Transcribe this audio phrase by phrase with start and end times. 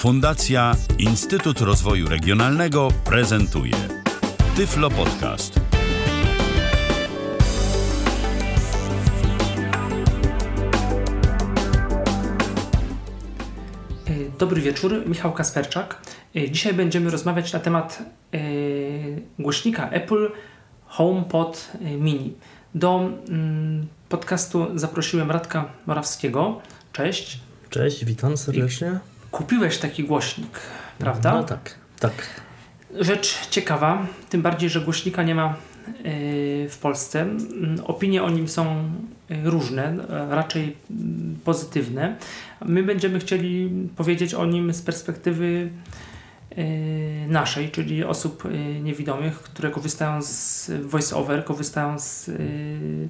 [0.00, 3.74] Fundacja Instytut Rozwoju Regionalnego prezentuje
[4.56, 5.56] Tyflo Podcast.
[5.56, 5.60] E,
[14.38, 16.00] Dobry wieczór, Michał Kasperczak.
[16.36, 18.38] E, Dzisiaj będziemy rozmawiać na temat e,
[19.38, 20.30] głośnika Apple
[20.86, 22.34] HomePod Mini.
[22.74, 26.60] Do mm, podcastu zaprosiłem Radka Morawskiego.
[26.92, 27.40] Cześć.
[27.70, 29.00] Cześć, witam serdecznie.
[29.30, 30.60] Kupiłeś taki głośnik,
[30.98, 31.32] prawda?
[31.32, 32.40] No tak, tak.
[32.98, 35.54] Rzecz ciekawa, tym bardziej, że głośnika nie ma e,
[36.68, 37.26] w Polsce.
[37.84, 38.90] Opinie o nim są
[39.30, 40.76] e, różne, e, raczej
[41.44, 42.16] pozytywne.
[42.64, 45.70] My będziemy chcieli powiedzieć o nim z perspektywy
[47.28, 48.44] naszej, czyli osób
[48.82, 53.08] niewidomych, które korzystają z voice-over, korzystają z mm,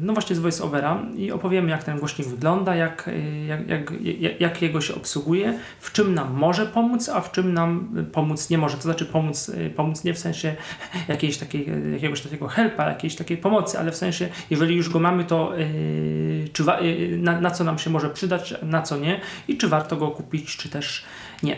[0.00, 4.40] no właśnie z voice-overa i opowiemy jak ten głośnik wygląda, jak, y, jak, jak, jak,
[4.40, 8.58] jak jego się obsługuje, w czym nam może pomóc, a w czym nam pomóc nie
[8.58, 8.76] może.
[8.76, 10.56] To znaczy pomóc, y, pomóc nie w sensie
[11.08, 14.98] jakiejś takiej, y, jakiegoś takiego helpa, jakiejś takiej pomocy, ale w sensie jeżeli już go
[14.98, 19.20] mamy, to yy, czy yy, na, na co nam się może przydać, na co nie
[19.48, 21.04] i czy warto go kupić, czy też
[21.42, 21.56] nie.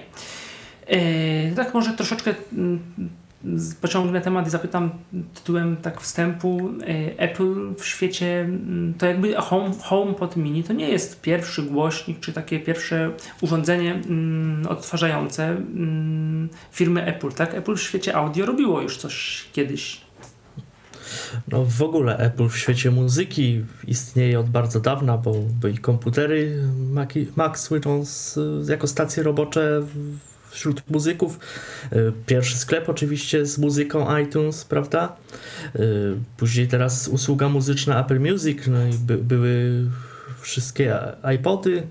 [0.89, 2.81] Yy, tak może troszeczkę mm,
[3.81, 4.91] pociągnę temat i zapytam
[5.35, 6.71] tytułem tak wstępu.
[6.83, 12.21] e, Apple w świecie, mm, to jakby Home, HomePod Mini to nie jest pierwszy głośnik,
[12.21, 17.55] czy takie pierwsze urządzenie mm, odtwarzające mm, firmy Apple, tak?
[17.55, 20.01] Apple w świecie audio robiło już coś kiedyś.
[21.49, 26.63] No w ogóle Apple w świecie muzyki istnieje od bardzo dawna, bo, bo i komputery
[27.37, 31.39] Mac słyszą z, jako stacje robocze w- wśród muzyków.
[31.93, 35.17] Y, Pierwszy sklep oczywiście z muzyką iTunes, prawda?
[35.77, 35.81] Y,
[36.37, 39.85] Później teraz usługa muzyczna Apple Music, no i by, były
[40.41, 40.99] wszystkie
[41.35, 41.83] iPody.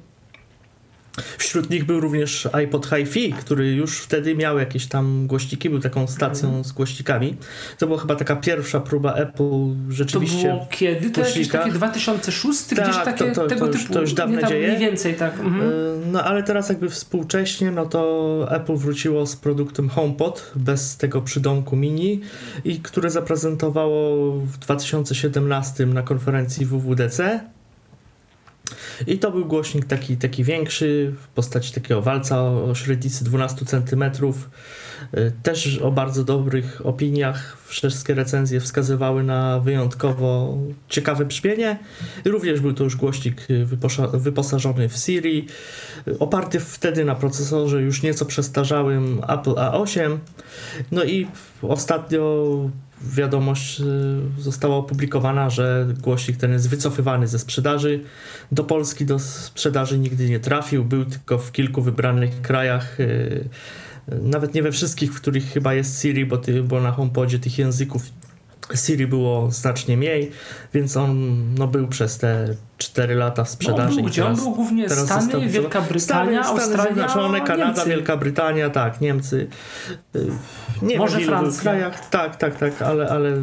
[1.37, 6.07] Wśród nich był również iPod Hi-Fi, który już wtedy miał jakieś tam głośniki, był taką
[6.07, 7.35] stacją z głośnikami.
[7.77, 10.43] To była chyba taka pierwsza próba Apple To rzeczywiście.
[10.49, 11.09] było kiedy?
[11.09, 12.63] To jakieś takie 2006?
[12.75, 13.93] Tak, gdzieś to- takie to- tego to już- typu.
[13.93, 14.67] to już dawne dzieje.
[14.67, 15.39] Mniej więcej, tak.
[15.39, 15.61] Mhm.
[15.71, 21.21] Y, No ale teraz jakby współcześnie, no to Apple wróciło z produktem HomePod bez tego
[21.21, 22.21] przydomku mini
[22.65, 27.39] i które zaprezentowało w 2017 na konferencji WWDC.
[29.07, 34.03] I to był głośnik taki, taki większy, w postaci takiego walca o średnicy 12 cm.
[35.43, 37.57] Też o bardzo dobrych opiniach.
[37.65, 40.57] Wszystkie recenzje wskazywały na wyjątkowo
[40.89, 41.79] ciekawe brzmienie.
[42.25, 43.65] Również był to już głośnik y,
[44.13, 45.47] wyposażony w Siri,
[46.07, 50.17] y, oparty wtedy na procesorze już nieco przestarzałym Apple A8.
[50.91, 51.27] No i
[51.61, 52.45] ostatnio
[53.01, 53.83] wiadomość y,
[54.41, 58.03] została opublikowana, że głośnik ten jest wycofywany ze sprzedaży.
[58.51, 62.99] Do Polski do sprzedaży nigdy nie trafił, był tylko w kilku wybranych krajach.
[62.99, 66.91] y, y, Nawet nie we wszystkich, w których chyba jest Siri, bo, ty, bo na
[66.91, 68.03] HomePodzie tych języków
[68.75, 70.31] Siri było znacznie mniej,
[70.73, 73.95] więc on no, był przez te 4 lata w No, sprzedaży.
[73.95, 77.65] był, i gdzie on był głównie teraz Stany, został- Wielka Brytania, Stany, Stany Zjednoczone, Kanada,
[77.65, 77.89] Niemcy.
[77.89, 79.47] Wielka Brytania, tak, Niemcy.
[80.15, 80.27] Y,
[80.81, 81.61] Nie Może wiem, Francja.
[81.61, 82.09] krajach.
[82.09, 83.37] Tak, tak, tak, ale, ale,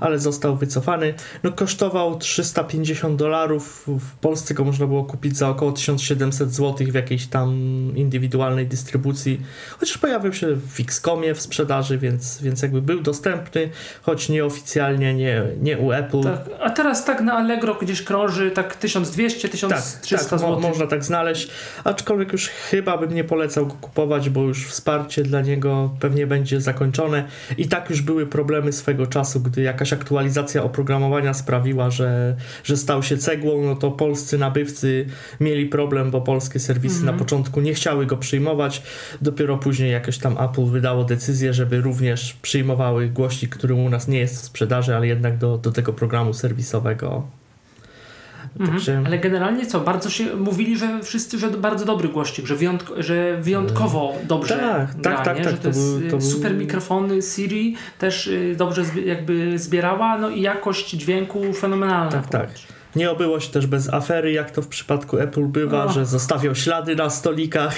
[0.00, 1.14] ale został wycofany.
[1.42, 3.84] No kosztował 350 dolarów.
[3.86, 7.48] W Polsce go można było kupić za około 1700 zł w jakiejś tam
[7.96, 9.40] indywidualnej dystrybucji.
[9.78, 13.70] Chociaż pojawił się w Xcomie w sprzedaży, więc, więc jakby był dostępny,
[14.02, 16.22] choć nieoficjalnie, nie, nie u Apple.
[16.22, 20.60] Tak, a teraz tak na Allegro gdzieś krąży tak 1200, 1300 tak, mo- zł.
[20.60, 21.48] można tak znaleźć,
[21.84, 26.60] aczkolwiek już chyba bym nie polecał go kupować, bo już wsparcie dla niego pewnie będzie
[26.60, 27.24] zakończone
[27.58, 33.02] i tak już były problemy swego czasu, gdy jakaś aktualizacja oprogramowania sprawiła, że, że stał
[33.02, 35.06] się cegłą, no to polscy nabywcy
[35.40, 37.16] mieli problem, bo polskie serwisy Mhm.
[37.16, 38.82] na początku nie chciały go przyjmować,
[39.22, 44.18] dopiero później jakoś tam Apple wydało decyzję, żeby również przyjmowały głośnik, który u nas nie
[44.18, 47.22] jest w sprzedaży, ale jednak do, do tego programu serwisowego.
[48.60, 48.70] Mhm.
[48.70, 53.02] Także- Ale generalnie co, bardzo się mówili, że wszyscy, że bardzo dobry głośnik, że, wyjątko,
[53.02, 55.44] że wyjątkowo dobrze tak, tak, gra, tak, nie?
[55.44, 59.58] tak, że to, to był- y, to był- super mikrofony Siri też y, dobrze jakby
[59.58, 62.10] zbierała, no i jakość dźwięku fenomenalna.
[62.10, 62.48] Tak, tak.
[62.96, 65.92] Nie obyło się też bez afery, jak to w przypadku Apple bywa, O.
[65.92, 67.74] że zostawiał ślady na stolikach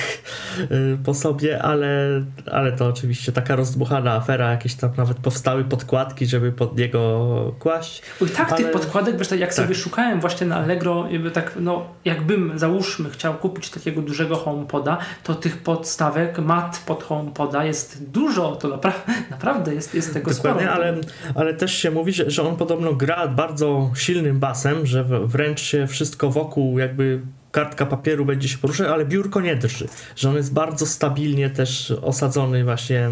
[0.61, 2.23] y, po sobie, ale,
[2.53, 8.03] ale to oczywiście taka rozdmuchana afera, jakieś tam nawet powstały podkładki, żeby pod niego kłaść.
[8.21, 9.65] I tak tych Ale- podkładek, wiesz, tak jak tak.
[9.65, 14.99] sobie szukałem właśnie na Allegro, jakby tak, no jakbym, załóżmy, chciał kupić takiego dużego HomePoda,
[15.25, 18.93] to tych podstawek, mat pod HomePoda jest dużo, to napra
[19.31, 20.75] naprawdę jest, jest tego Dokładnie, sporo.
[20.75, 20.95] ale,
[21.35, 25.61] ale też się mówi, że, że on podobno gra bardzo silnym basem, że w- wręcz
[25.61, 27.21] się wszystko wokół jakby
[27.53, 31.91] kartka papieru będzie się poruszać, ale biurko nie drży, że on jest bardzo stabilnie też
[32.03, 33.09] osadzony właśnie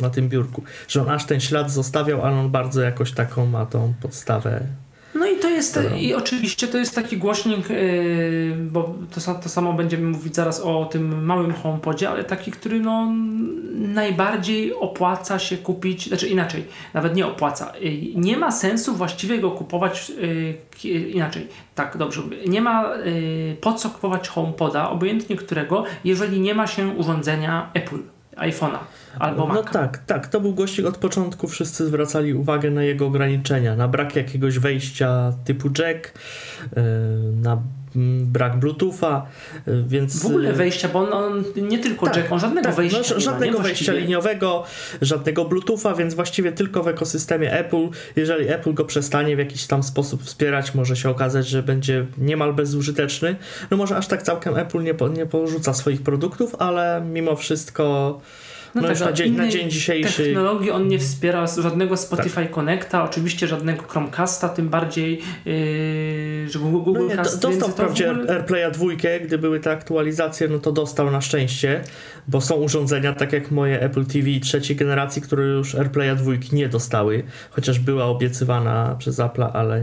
[0.00, 3.66] na tym biurku, że on aż ten ślad zostawiał, ale on bardzo jakoś taką ma
[3.66, 4.60] tą podstawę
[5.14, 9.72] no i to jest, i oczywiście to jest taki głośnik, yy, bo to, to samo
[9.72, 13.12] będziemy mówić zaraz o tym małym HomePodzie, ale taki, który no
[13.74, 16.64] najbardziej opłaca się kupić, znaczy inaczej,
[16.94, 17.72] nawet nie opłaca.
[17.80, 20.12] Yy, nie ma sensu właściwie go kupować
[20.84, 22.36] yy, inaczej, tak dobrze mówię.
[22.46, 22.92] Nie ma
[23.60, 27.98] po co kupować HomePoda, obojętnie którego, jeżeli nie ma się urządzenia Apple
[28.36, 28.78] iPhone'a
[29.18, 29.60] albo Maca.
[29.60, 30.28] No tak, tak.
[30.28, 31.48] To był gościk od początku.
[31.48, 36.12] Wszyscy zwracali uwagę na jego ograniczenia, na brak jakiegoś wejścia typu jack,
[36.76, 36.82] e,
[37.32, 37.62] na
[38.24, 39.26] brak Bluetootha,
[39.66, 40.22] e, więc...
[40.22, 43.20] W ogóle wejścia, bo on, on nie tylko tak, jack, on żadnego tak, wejścia no,
[43.20, 44.64] Żadnego ma, wejścia liniowego,
[45.02, 47.88] żadnego Bluetootha, więc właściwie tylko w ekosystemie Apple.
[48.16, 52.54] Jeżeli Apple go przestanie w jakiś tam sposób wspierać, może się okazać, że będzie niemal
[52.54, 53.36] bezużyteczny.
[53.70, 58.20] No może aż tak całkiem Apple nie, po, nie porzuca swoich produktów, ale mimo wszystko
[58.74, 60.24] no, no tak, na, dzień, na dzień dzisiejszy.
[60.24, 62.50] Technologii on nie wspiera żadnego Spotify tak.
[62.50, 67.42] Connecta, oczywiście żadnego Chromecasta, tym bardziej, yy, że Google, Google no nie, Cast.
[67.42, 68.32] Dostał wprawdzie ogóle...
[68.32, 68.86] AirPlaya 2,
[69.24, 71.84] gdy były te aktualizacje, no to dostał na szczęście,
[72.28, 76.68] bo są urządzenia, tak jak moje Apple TV trzeciej generacji, które już AirPlaya 2 nie
[76.68, 79.82] dostały, chociaż była obiecywana przez Apple, ale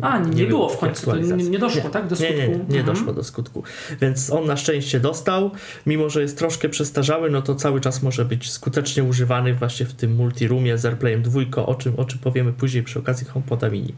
[0.00, 2.06] A, nie, nie, było w końcu, nie, nie doszło, nie, tak?
[2.06, 2.34] Do skutku.
[2.34, 2.86] Nie, nie, nie mhm.
[2.86, 3.62] doszło do skutku.
[4.00, 5.50] Więc on na szczęście dostał,
[5.86, 9.92] mimo że jest troszkę przestarzały, no to cały czas może być skutecznie używany właśnie w
[9.92, 13.94] tym multirumie z AirPlayem 2, o czym, o czym powiemy później przy okazji HomePoda Mini.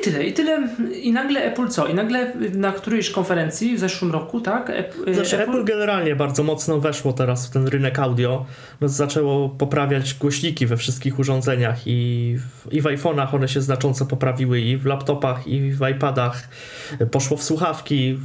[0.00, 0.68] I tyle, i tyle.
[1.02, 1.86] I nagle Apple co?
[1.86, 4.70] I nagle na którejś konferencji w zeszłym roku, tak?
[4.70, 5.50] Apple, znaczy, Apple...
[5.52, 8.46] Apple generalnie bardzo mocno weszło teraz w ten rynek audio.
[8.80, 14.06] No, zaczęło poprawiać głośniki we wszystkich urządzeniach i w, i w iPhone'ach one się znacząco
[14.06, 16.48] poprawiły, i w laptopach, i w iPadach.
[17.10, 18.18] Poszło w słuchawki,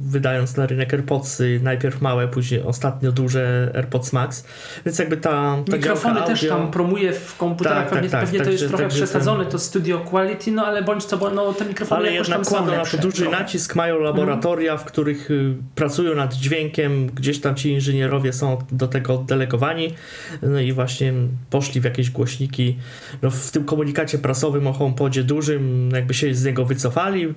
[0.00, 4.44] wydając na rynek AirPodsy, najpierw małe, później ostatnio duże AirPods Max.
[4.86, 6.26] Więc jakby ta, ta Mikrofony audio...
[6.26, 9.58] też tam promuje w komputerach, tak, pewnie, tak, pewnie tak, to jest trochę przesadzone, to
[9.58, 12.98] studio quality, no ale bądź co, bo no, te mikrofony Ale jednak kładą na to
[12.98, 13.38] duży trochę.
[13.38, 18.88] nacisk, mają laboratoria, w których y, pracują nad dźwiękiem, gdzieś tam ci inżynierowie są do
[18.88, 19.94] tego oddelegowani,
[20.42, 21.12] no i właśnie
[21.50, 22.76] poszli w jakieś głośniki.
[23.22, 27.32] No, w tym komunikacie prasowym o HomePodzie dużym, jakby się z niego wycofali, y,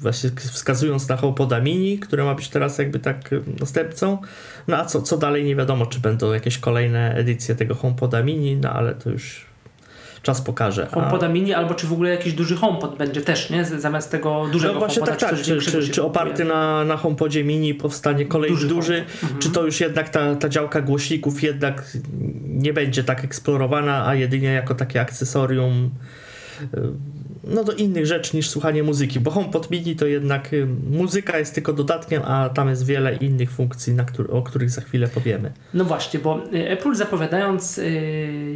[0.00, 4.18] właśnie wskazując na HomePoda Mini, które ma być teraz jakby tak y, następcą.
[4.68, 8.56] No a co, co dalej nie wiadomo, czy będą jakieś kolejne edycje tego HomePoda Mini,
[8.56, 9.53] no ale to już
[10.24, 10.86] czas pokaże.
[10.86, 13.64] HomePoda mini albo czy w ogóle jakiś duży HomePod będzie też, nie?
[13.64, 15.26] Zamiast tego dużego no właśnie HomePoda.
[15.26, 15.44] Tak, tak.
[15.44, 19.40] Czy, czy, czy oparty na, na HomePodzie mini powstanie kolejny duży, duży mhm.
[19.40, 21.96] czy to już jednak ta, ta działka głośników jednak
[22.46, 25.90] nie będzie tak eksplorowana, a jedynie jako takie akcesorium
[27.46, 31.54] no do innych rzeczy niż słuchanie muzyki, bo HomePod Mini to jednak y, muzyka jest
[31.54, 35.52] tylko dodatkiem, a tam jest wiele innych funkcji, który, o których za chwilę powiemy.
[35.74, 37.82] No właśnie, bo y, Apple zapowiadając, y,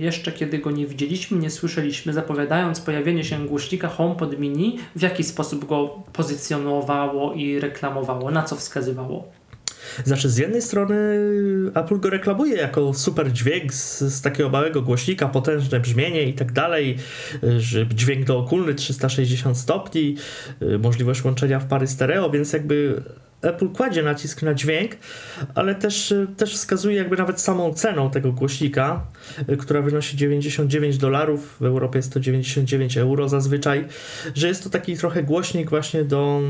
[0.01, 5.25] jeszcze kiedy go nie widzieliśmy, nie słyszeliśmy, zapowiadając pojawienie się głośnika HomePod Mini, w jaki
[5.25, 9.38] sposób go pozycjonowało i reklamowało, na co wskazywało?
[10.05, 10.97] Znaczy, z jednej strony
[11.75, 16.53] Apple go reklamuje jako super dźwięk z, z takiego małego głośnika, potężne brzmienie i tak
[16.53, 16.97] dalej,
[17.59, 20.17] że dźwięk dookulny 360 stopni,
[20.79, 23.03] możliwość łączenia w pary stereo, więc jakby
[23.43, 24.97] Apple kładzie nacisk na dźwięk,
[25.55, 29.01] ale też, też wskazuje jakby nawet samą ceną tego głośnika,
[29.59, 33.85] która wynosi 99 dolarów, w Europie jest to 99 euro zazwyczaj,
[34.35, 36.41] że jest to taki trochę głośnik właśnie do,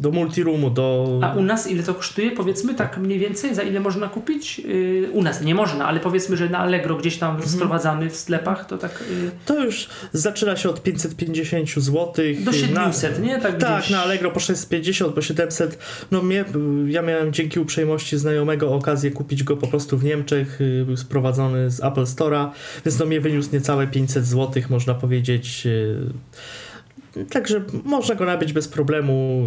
[0.00, 1.18] do multiroomu, do...
[1.22, 2.30] A u nas ile to kosztuje?
[2.30, 4.58] Powiedzmy tak mniej więcej, za ile można kupić?
[4.58, 7.50] Yy, u nas nie można, ale powiedzmy, że na Allegro gdzieś tam mhm.
[7.50, 9.04] sprowadzamy w sklepach, to tak...
[9.10, 9.30] Yy...
[9.46, 12.14] To już zaczyna się od 550 zł.
[12.44, 13.38] Do 700, na, nie?
[13.40, 16.44] Tak, tak na Allegro po 650, po 700 no mnie,
[16.86, 21.70] ja miałem dzięki uprzejmości znajomego okazję kupić go po prostu w Niemczech, y, był sprowadzony
[21.70, 22.50] z Apple Store'a,
[22.84, 25.66] więc no mnie wyniósł niecałe 500 zł, można powiedzieć.
[25.66, 29.46] Y, także można go nabyć bez problemu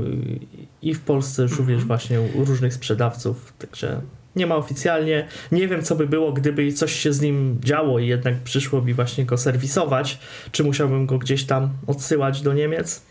[0.81, 1.87] i w Polsce już również mhm.
[1.87, 4.01] właśnie u różnych sprzedawców, także
[4.35, 5.27] nie ma oficjalnie.
[5.51, 8.93] Nie wiem, co by było, gdyby coś się z nim działo i jednak przyszło mi
[8.93, 10.19] właśnie go serwisować.
[10.51, 13.10] Czy musiałbym go gdzieś tam odsyłać do Niemiec?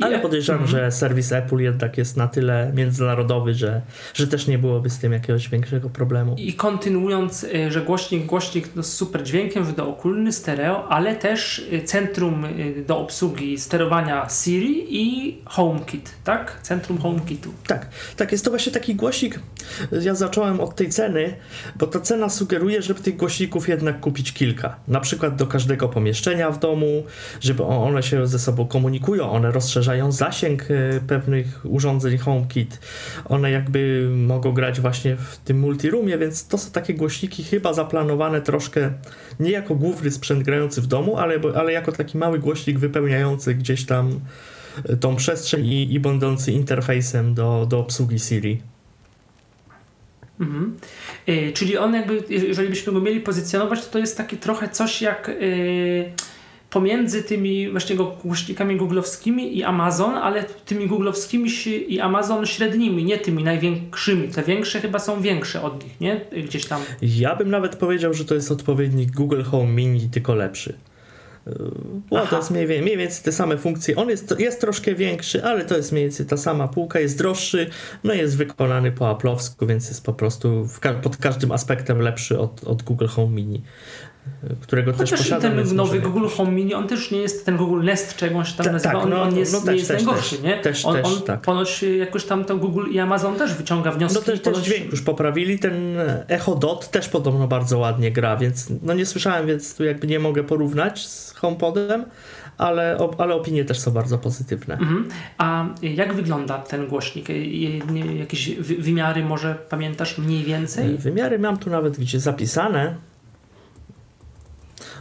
[0.00, 0.80] Ale podejrzewam, mhm.
[0.80, 3.82] że serwis Apple jednak jest na tyle międzynarodowy, że,
[4.14, 6.34] że też nie byłoby z tym jakiegoś większego problemu.
[6.38, 11.82] I kontynuując, y, że głośnik, głośnik no, z super dźwiękiem, wydookulny, stereo, ale też y,
[11.84, 16.60] centrum y, do obsługi sterowania Siri i HomeKit, tak?
[16.62, 17.52] Centrum HomeKitu.
[17.66, 19.40] Tak, tak, jest to właśnie taki głośnik.
[20.02, 21.36] Ja zacząłem od tej ceny,
[21.76, 24.76] bo ta cena sugeruje, żeby tych głośników jednak kupić kilka.
[24.88, 27.04] Na przykład do każdego pomieszczenia w domu,
[27.40, 32.80] żeby one się ze sobą komunikują, one rozszerzają rozszerzają zasięg e, pewnych urządzeń HomeKit.
[33.24, 38.40] One jakby mogą grać właśnie w tym multiroomie, więc to są takie głośniki chyba zaplanowane
[38.40, 38.90] troszkę
[39.40, 43.86] nie jako główny sprzęt grający w domu, ale, ale jako taki mały głośnik wypełniający gdzieś
[43.86, 44.20] tam
[44.88, 48.62] e, tą przestrzeń i, i będący interfejsem do, do obsługi Siri.
[50.40, 50.76] Mhm.
[51.26, 55.02] Yy, czyli on jakby, jeżeli byśmy go mieli pozycjonować, to to jest takie trochę coś
[55.02, 56.12] jak yy,
[56.76, 61.50] pomiędzy tymi właśnie głośnikami googlowskimi i Amazon, ale tymi googlowskimi
[61.88, 64.28] i Amazon średnimi, nie tymi największymi.
[64.28, 66.20] Te większe chyba są większe od nich, nie?
[66.44, 66.82] Gdzieś tam.
[67.02, 70.74] Ja bym nawet powiedział, że to jest odpowiednik Google Home Mini, tylko lepszy.
[72.10, 73.96] No, to jest mniej, mniej więcej te same funkcje.
[73.96, 77.70] On jest, jest troszkę większy, ale to jest mniej więcej ta sama półka, jest droższy,
[78.04, 82.64] no jest wykonany po Apple'owsku, więc jest po prostu ka pod każdym aspektem lepszy od,
[82.64, 83.62] od Google Home Mini
[84.60, 85.52] którego Chociaż też posiadam.
[85.52, 88.56] ten nowy Google Home Mini, on też nie jest ten Google Nest, czy jak się
[88.56, 90.44] tam Ta, nazywa, tak, on, no, on jest, no, też, nie jest też, najgorszy, też,
[90.44, 90.56] nie?
[90.56, 91.40] Też, on, on tak.
[91.40, 94.18] ponoć jakoś tam to Google i Amazon też wyciąga wnioski.
[94.18, 94.58] No też, ponoć...
[94.58, 95.96] też dźwięk już poprawili, ten
[96.28, 100.18] Echo Dot też podobno bardzo ładnie gra, więc no nie słyszałem, więc tu jakby nie
[100.18, 102.04] mogę porównać z HomePodem,
[102.58, 104.74] ale, ale opinie też są bardzo pozytywne.
[104.74, 105.08] Mhm.
[105.38, 107.28] A jak wygląda ten głośnik?
[108.18, 110.98] Jakieś wymiary może pamiętasz mniej więcej?
[110.98, 112.94] Wymiary mam tu nawet gdzie zapisane.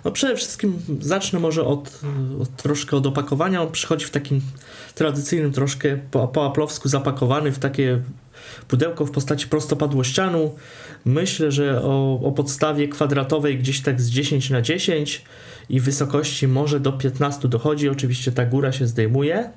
[0.06, 2.00] No przede wszystkim zacznę może od,
[2.42, 3.62] od, troszkę od opakowania.
[3.62, 4.42] On przychodzi w takim
[4.96, 8.02] tradycyjnym, troszkę po, po aplowsku zapakowany w takie
[8.68, 10.56] pudełko w postaci prostopadłościanu.
[11.06, 15.26] Myślę, że o, o podstawie kwadratowej gdzieś tak z 10 na 10
[15.70, 17.90] i wysokości może do 15 dochodzi.
[17.90, 19.50] Oczywiście ta góra się zdejmuje.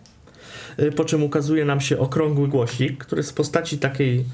[0.80, 4.24] Y, po czym ukazuje nam się okrągły głośnik, który w postaci takiej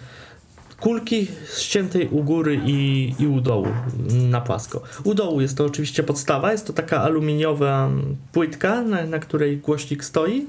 [0.84, 1.26] kulki
[1.58, 3.66] ściętej u góry i, i u dołu
[4.30, 4.82] na płasko.
[5.04, 7.90] U dołu jest to oczywiście podstawa, jest to taka aluminiowa
[8.32, 10.46] płytka, na, na której głośnik stoi.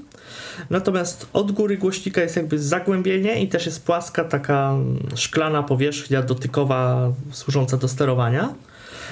[0.70, 4.74] Natomiast od góry głośnika jest jakby zagłębienie i też jest płaska taka
[5.14, 8.54] szklana powierzchnia dotykowa służąca do sterowania.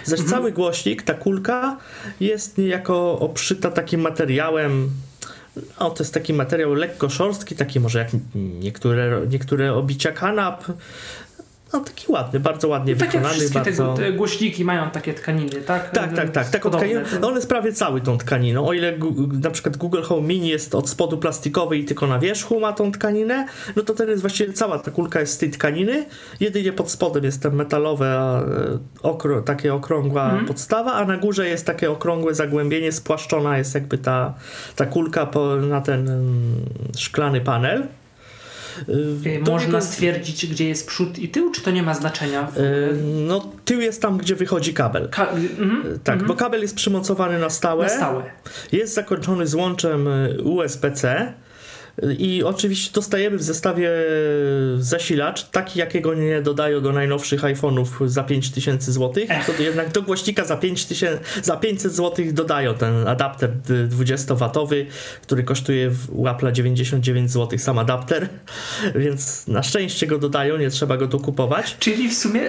[0.05, 0.39] Zaś mhm.
[0.39, 1.77] cały głośnik, ta kulka
[2.21, 4.91] jest niejako obszyta takim materiałem
[5.81, 10.65] no, to jest taki materiał lekko szorstki, taki może jak niektóre, niektóre obicia kanap,
[11.75, 13.45] no taki ładny, bardzo ładnie tak wykonany.
[13.45, 13.95] Jak bardzo...
[13.95, 15.91] te głośniki mają takie tkaniny, tak?
[15.91, 16.51] Tak, tak, tak.
[16.51, 18.67] Taką tkaninę, no on jest prawie cały tą tkaniną.
[18.67, 18.93] O ile
[19.43, 22.93] na przykład Google Home Mini jest od spodu plastikowy i tylko na wierzchu ma tą
[22.93, 26.05] tkaninę, no to ten jest właściwie cała ta kulka jest z tej tkaniny.
[26.41, 30.47] Jedynie pod spodem jest ten metalowe, e, okro, takie okrągła mm.
[30.47, 34.35] podstawa, a na górze jest takie okrągłe zagłębienie, spłaszczona jest jakby ta,
[34.77, 36.65] ta kulka po, na ten mm,
[36.97, 37.87] szklany panel.
[39.27, 42.49] Y, można stwierdzić, gdzie jest przód i tył, czy to nie ma znaczenia?
[42.57, 45.09] Y, no, tył jest tam, gdzie wychodzi kabel.
[45.09, 46.29] Ka mhm, tak, mhm.
[46.29, 47.85] bo kabel jest przymocowany na stałe.
[47.85, 48.23] Na stałe.
[48.73, 50.09] Jest zakończony złączem
[50.45, 51.33] USB-C.
[52.19, 53.91] I oczywiście dostajemy w zestawie
[54.79, 59.25] zasilacz, taki jakiego nie dodają do najnowszych iPhone'ów za 5000 zł.
[59.47, 63.51] To jednak do głośnika za, 5000, za 500 zł dodają ten adapter
[63.89, 64.87] 20W,
[65.23, 68.29] który kosztuje u Apple'a 99 zł sam adapter,
[69.05, 71.77] więc na szczęście go dodają, nie trzeba go dokupować.
[71.79, 72.41] Czyli w sumie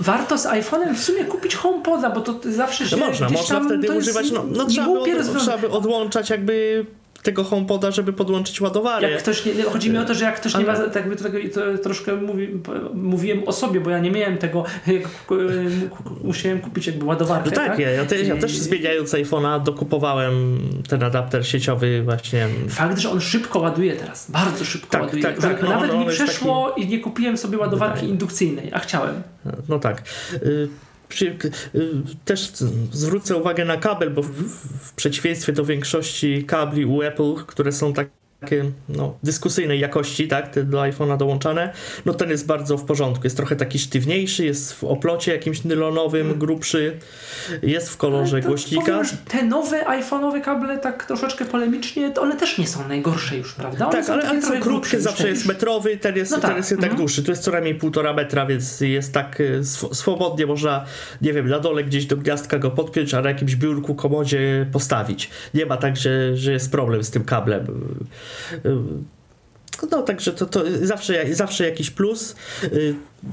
[0.00, 3.92] warto z iPhone'em w sumie kupić HomePoda, bo to zawsze się no można, można wtedy
[3.92, 6.86] używać, no, no trzeba, by od, trzeba by odłączać jakby
[7.24, 9.10] tego HomePoda, żeby podłączyć ładowarkę.
[9.10, 11.24] Jak ktoś nie, chodzi mi o to, że jak ktoś nie ma, tak by to,
[11.54, 12.48] to troszkę mówi,
[12.94, 14.64] mówiłem o sobie, bo ja nie miałem tego,
[16.24, 17.50] musiałem kupić jakby ładowarkę.
[17.50, 17.78] No tak, tak?
[17.78, 22.48] Ja, ja, te, ja, też zmieniając iPhone'a dokupowałem ten adapter sieciowy właśnie.
[22.68, 25.22] Fakt, że on szybko ładuje teraz, bardzo szybko tak, ładuje.
[25.22, 26.82] Tak, tak, no, Nawet no, mi przeszło taki...
[26.82, 29.22] i nie kupiłem sobie ładowarki indukcyjnej, a chciałem.
[29.68, 30.02] No tak.
[30.42, 30.68] Y,
[31.22, 31.50] Y,
[32.24, 32.52] też
[32.92, 37.92] zwrócę uwagę na kabel, bo w, w, przeciwieństwie do większości kabli u Apple, które są
[37.92, 38.08] tak
[38.44, 41.72] takie no, dyskusyjnej jakości, tak, te do iPhone'a dołączane,
[42.04, 43.24] no ten jest bardzo w porządku.
[43.24, 46.96] Jest trochę taki sztywniejszy, jest w oplocie jakimś nylonowym, grubszy,
[47.62, 48.84] jest w kolorze to, głośnika.
[48.84, 53.54] Powiem, te nowe iPhone'owe kable, tak troszeczkę polemicznie, to one też nie są najgorsze już,
[53.54, 53.88] prawda?
[53.88, 56.50] One tak, ale, ale są krótkie, zawsze jest metrowy, ten jest, no tak.
[56.50, 56.98] ten jest jednak mhm.
[56.98, 57.22] dłuższy.
[57.22, 60.84] Tu jest co najmniej półtora metra, więc jest tak e, swobodnie można,
[61.22, 65.30] nie wiem, na dole gdzieś do gniazdka go podpiąć, a na jakimś biurku, komodzie postawić.
[65.54, 67.66] Nie ma tak, że, że jest problem z tym kablem.
[69.90, 72.36] No także to, to zawsze, zawsze jakiś plus.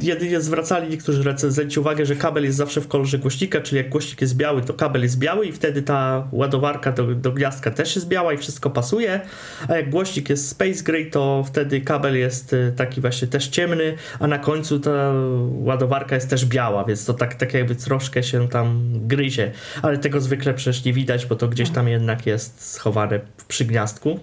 [0.02, 4.22] Jedynie zwracali niektórzy recenzenci uwagę, że kabel jest zawsze w kolorze głośnika, czyli jak głośnik
[4.22, 8.08] jest biały, to kabel jest biały i wtedy ta ładowarka do, do gniazdka też jest
[8.08, 9.22] biała i wszystko pasuje,
[9.68, 13.96] a jak głośnik jest Space Gray, to wtedy kabel jest y, taki właśnie też ciemny,
[14.20, 15.14] a na końcu ta
[15.52, 20.22] ładowarka jest też biała, więc to tak, tak jakby troszkę się tam gryzie, ale tego
[20.22, 24.20] zwykle przecież nie widać, bo to gdzieś tam jednak jest schowane przy gniazdku.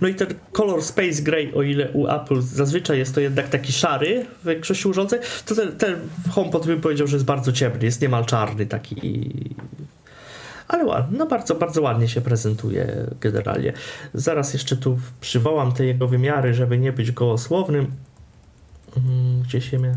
[0.00, 3.72] No i ten kolor Space Gray, o ile u Apple zazwyczaj jest to jednak taki
[3.72, 5.96] szary w większości urządzeń, to ten, ten
[6.30, 9.30] HomePod bym powiedział, że jest bardzo ciemny, jest niemal czarny taki.
[10.68, 13.72] Ale ładny, no bardzo, bardzo ładnie się prezentuje generalnie.
[14.14, 17.92] Zaraz jeszcze tu przywołam te jego wymiary, żeby nie być gołosłownym.
[18.96, 19.96] Mm, gdzie się mnie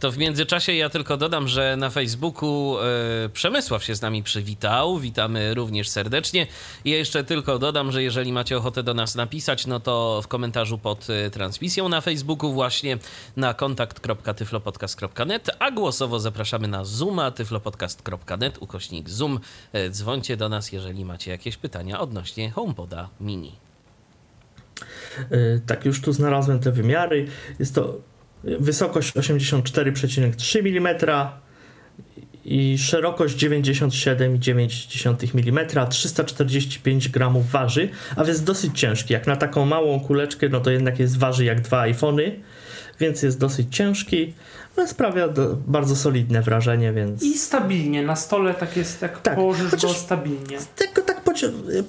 [0.00, 4.98] to w międzyczasie ja tylko dodam, że na Facebooku e, Przemysław się z nami przywitał.
[4.98, 6.46] Witamy również serdecznie.
[6.84, 10.78] I jeszcze tylko dodam, że jeżeli macie ochotę do nas napisać, no to w komentarzu
[10.78, 12.98] pod e, transmisją na Facebooku właśnie
[13.36, 19.40] na kontakt.tyflopodcast.net, a głosowo zapraszamy na zooma tyflopodcast.net ukośnik zoom.
[19.72, 23.52] E, dzwońcie do nas, jeżeli macie jakieś pytania odnośnie HomePoda Mini.
[25.66, 27.26] Tak, już tu znalazłem te wymiary.
[27.58, 27.94] Jest to
[28.44, 30.96] wysokość 84,3 mm
[32.44, 39.12] i szerokość 97,9 mm, 345 gramów waży, a więc dosyć ciężki.
[39.12, 42.40] Jak na taką małą kuleczkę, no to jednak jest waży jak dwa iPhony,
[43.00, 44.34] więc jest dosyć ciężki.
[44.76, 47.22] No sprawia do, bardzo solidne wrażenie, więc...
[47.22, 50.58] I stabilnie, na stole tak jest, jak tak, położysz go stabilnie.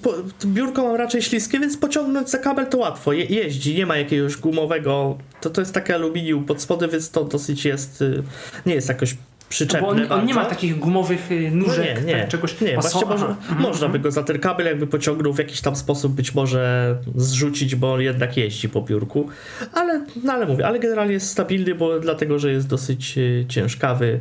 [0.01, 0.13] Po,
[0.45, 3.13] biurko mam raczej śliskie, więc pociągnąć za kabel to łatwo.
[3.13, 5.17] Je, jeździ, nie ma jakiegoś gumowego.
[5.41, 8.01] To, to jest takie aluminium pod spodem, więc to dosyć jest.
[8.01, 8.23] Y,
[8.65, 9.15] nie jest jakoś
[9.49, 9.87] przyczepne.
[9.87, 12.61] No bo on, on, nie ma takich gumowych y, nóżek, no nie, nie, tak, czegoś.
[12.61, 13.61] Nie, właśnie może, mhm.
[13.61, 17.75] można by go za ten kabel jakby pociągnął w jakiś tam sposób być może zrzucić,
[17.75, 19.29] bo on jednak jeździ po biurku.
[19.73, 24.19] Ale, no ale mówię, ale generalnie jest stabilny, bo dlatego, że jest dosyć y, ciężkawy.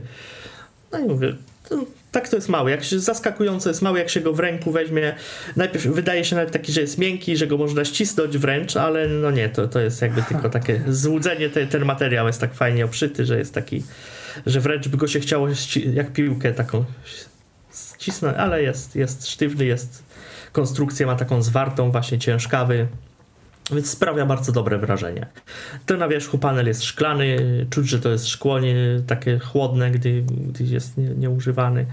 [0.93, 1.35] No i mówię,
[2.13, 2.71] tak to jest mały.
[2.71, 5.15] Jak się, zaskakująco jest mały, jak się go w ręku weźmie.
[5.57, 9.31] Najpierw wydaje się nawet taki, że jest miękki, że go można ścisnąć wręcz, ale no
[9.31, 11.51] nie, to, to jest jakby tylko takie złudzenie.
[11.51, 13.83] Te, ten materiał jest tak fajnie obszyty, że jest taki,
[14.47, 15.49] że wręcz by go się chciało
[15.93, 16.85] jak piłkę taką
[17.99, 20.03] ścisnąć, ale jest, jest sztywny, jest
[20.53, 22.87] konstrukcję ma taką zwartą, właśnie ciężkawy.
[23.71, 25.27] Więc sprawia bardzo dobre wrażenie.
[25.87, 27.37] Ten na wierzchu panel jest szklany,
[27.71, 28.75] czuć, że to jest szkło nie,
[29.07, 31.87] takie chłodne, gdy, gdy jest nie, nieużywany,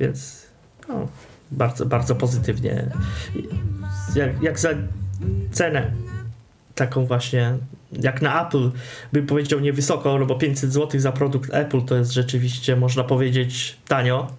[0.00, 0.46] więc
[0.88, 1.08] no,
[1.50, 2.86] bardzo, bardzo pozytywnie.
[4.14, 4.68] Jak, jak za
[5.52, 5.90] cenę
[6.74, 7.54] taką właśnie,
[7.92, 8.70] jak na Apple
[9.12, 13.76] bym powiedział niewysoko, no bo 500 zł za produkt Apple to jest rzeczywiście, można powiedzieć,
[13.88, 14.32] tanio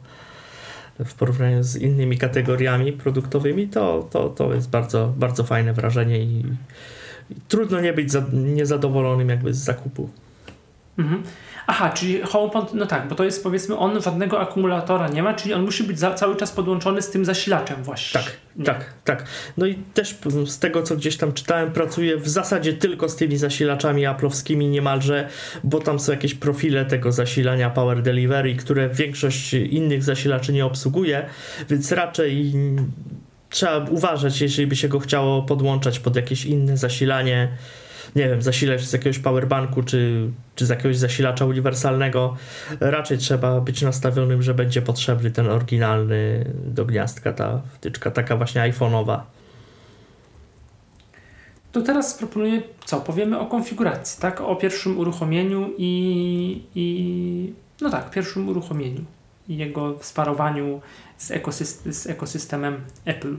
[1.06, 6.46] w porównaniu z innymi kategoriami produktowymi, to, to, to jest bardzo, bardzo fajne wrażenie i,
[7.30, 10.10] i trudno nie być za, niezadowolonym jakby z zakupu.
[11.00, 11.24] Mhm.
[11.68, 15.54] Aha, czyli HomePod, no tak, bo to jest powiedzmy, on żadnego akumulatora nie ma, czyli
[15.54, 18.22] on musi być za, cały czas podłączony z tym zasilaczem właśnie.
[18.22, 18.66] Tak, nie?
[18.66, 19.26] tak, tak.
[19.58, 23.38] No i też z tego, co gdzieś tam czytałem, pracuje w zasadzie tylko z tymi
[23.38, 25.30] zasilaczami aplowskimi niemalże,
[25.64, 31.26] bo tam są jakieś profile tego zasilania Power Delivery, które większość innych zasilaczy nie obsługuje,
[31.70, 32.54] więc raczej
[33.50, 37.48] trzeba uważać, jeżeli by się go chciało podłączać pod jakieś inne zasilanie,
[38.16, 42.36] nie wiem, zasilać z jakiegoś powerbanku czy, czy z jakiegoś zasilacza uniwersalnego,
[42.80, 48.62] raczej trzeba być nastawionym, że będzie potrzebny ten oryginalny do gniazdka, ta wtyczka, taka właśnie
[48.62, 49.20] iPhone'owa.
[51.72, 53.02] To teraz proponuję, co?
[53.02, 54.42] Powiemy o konfiguracji, tak?
[54.42, 59.06] O pierwszym uruchomieniu i, i no tak, pierwszym uruchomieniu
[59.50, 60.82] i jego sparowaniu
[61.18, 63.36] z, ekosystem, z ekosystemem Apple.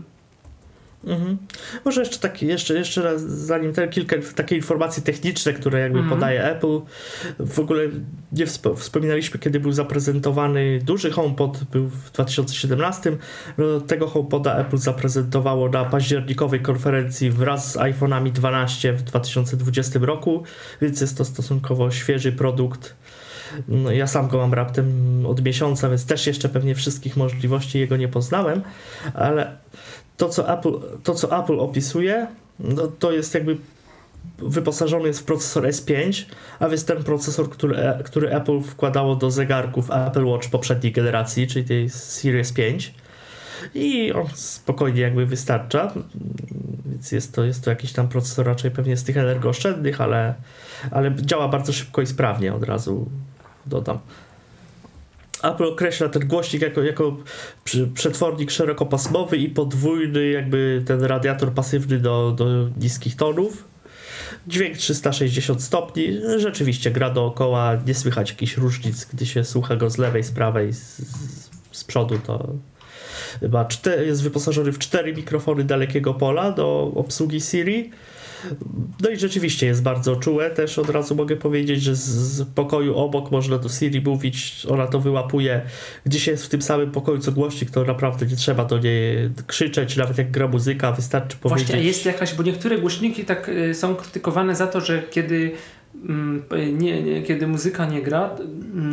[1.04, 1.38] Mhm.
[1.84, 6.18] Może jeszcze tak, jeszcze, jeszcze raz, zanim te kilka takie informacje techniczne, które jakby mhm.
[6.18, 6.80] podaje Apple.
[7.38, 7.82] W ogóle
[8.32, 13.16] nie wspominaliśmy, kiedy był zaprezentowany duży HomePod, był w 2017.
[13.58, 20.42] No, tego HomePoda Apple zaprezentowało na październikowej konferencji wraz z iPhone'ami 12 w 2020 roku,
[20.80, 22.96] więc jest to stosunkowo świeży produkt.
[23.68, 24.86] No, ja sam go mam raptem
[25.26, 28.62] od miesiąca, więc też jeszcze pewnie wszystkich możliwości jego nie poznałem,
[29.14, 29.56] ale
[30.16, 30.72] to, co Apple,
[31.02, 32.26] to, co Apple opisuje,
[32.60, 33.56] no, to jest jakby
[34.38, 36.24] wyposażony jest w procesor S5,
[36.60, 41.64] a więc ten procesor, który, który Apple wkładało do zegarków Apple Watch poprzedniej generacji, czyli
[41.64, 42.94] tej Series 5
[43.74, 45.92] i on spokojnie jakby wystarcza,
[46.86, 50.34] więc jest to, jest to jakiś tam procesor raczej pewnie z tych energooszczędnych, ale,
[50.90, 53.10] ale działa bardzo szybko i sprawnie od razu
[53.66, 53.98] dodam.
[55.42, 57.16] Apple określa ten głośnik jako, jako
[57.94, 63.64] przetwornik szerokopasmowy i podwójny jakby ten radiator pasywny do, do niskich tonów.
[64.46, 69.98] Dźwięk 360 stopni, rzeczywiście gra dookoła, nie słychać jakichś różnic, gdy się słucha go z
[69.98, 71.02] lewej, z prawej, z,
[71.72, 72.48] z przodu to
[73.40, 73.68] chyba
[74.06, 77.90] jest wyposażony w cztery mikrofony dalekiego pola do obsługi Siri
[79.00, 80.50] No i rzeczywiście jest bardzo czułe.
[80.50, 85.00] Też od razu mogę powiedzieć, że z, pokoju obok można do Siri mówić, ona to
[85.00, 85.62] wyłapuje.
[86.06, 89.96] Gdzieś jest w tym samym pokoju co głośnik, to naprawdę nie trzeba do niej krzyczeć,
[89.96, 91.66] nawet jak gra muzyka, wystarczy powiedzieć.
[91.66, 95.52] Właśnie, jest jakaś, bo niektóre głośniki tak y, są krytykowane za to, że kiedy
[96.72, 98.30] nie, nie, kiedy muzyka nie gra,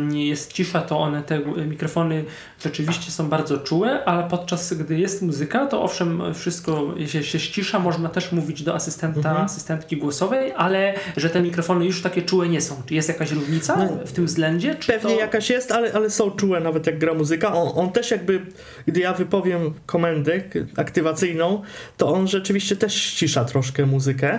[0.08, 2.24] nie jest cisza, to one, te mikrofony
[2.64, 7.78] rzeczywiście są bardzo czułe, ale podczas gdy jest muzyka, to owszem, wszystko się, się ścisza,
[7.78, 9.44] można też mówić do asystenta, mhm.
[9.44, 12.82] asystentki głosowej, ale że te mikrofony już takie czułe nie są.
[12.86, 14.76] Czy jest jakaś różnica no, w tym względzie?
[14.86, 15.20] pewnie to...
[15.20, 17.54] jakaś jest, ale, ale są czułe nawet jak gra muzyka.
[17.54, 18.46] On, on też jakby,
[18.86, 20.42] gdy ja wypowiem komendę
[20.76, 21.62] aktywacyjną,
[21.96, 24.38] to on rzeczywiście też ścisza troszkę muzykę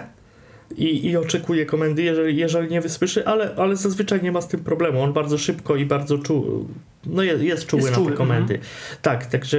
[0.78, 4.60] i, i oczekuje komendy, jeżeli, jeżeli nie wysłyszy, ale, ale zazwyczaj nie ma z tym
[4.60, 5.02] problemu.
[5.02, 6.68] On bardzo szybko i bardzo czuł,
[7.06, 8.54] no jest, jest czuły jest na czuły, te komendy.
[8.54, 8.72] Mhm.
[9.02, 9.58] Tak, także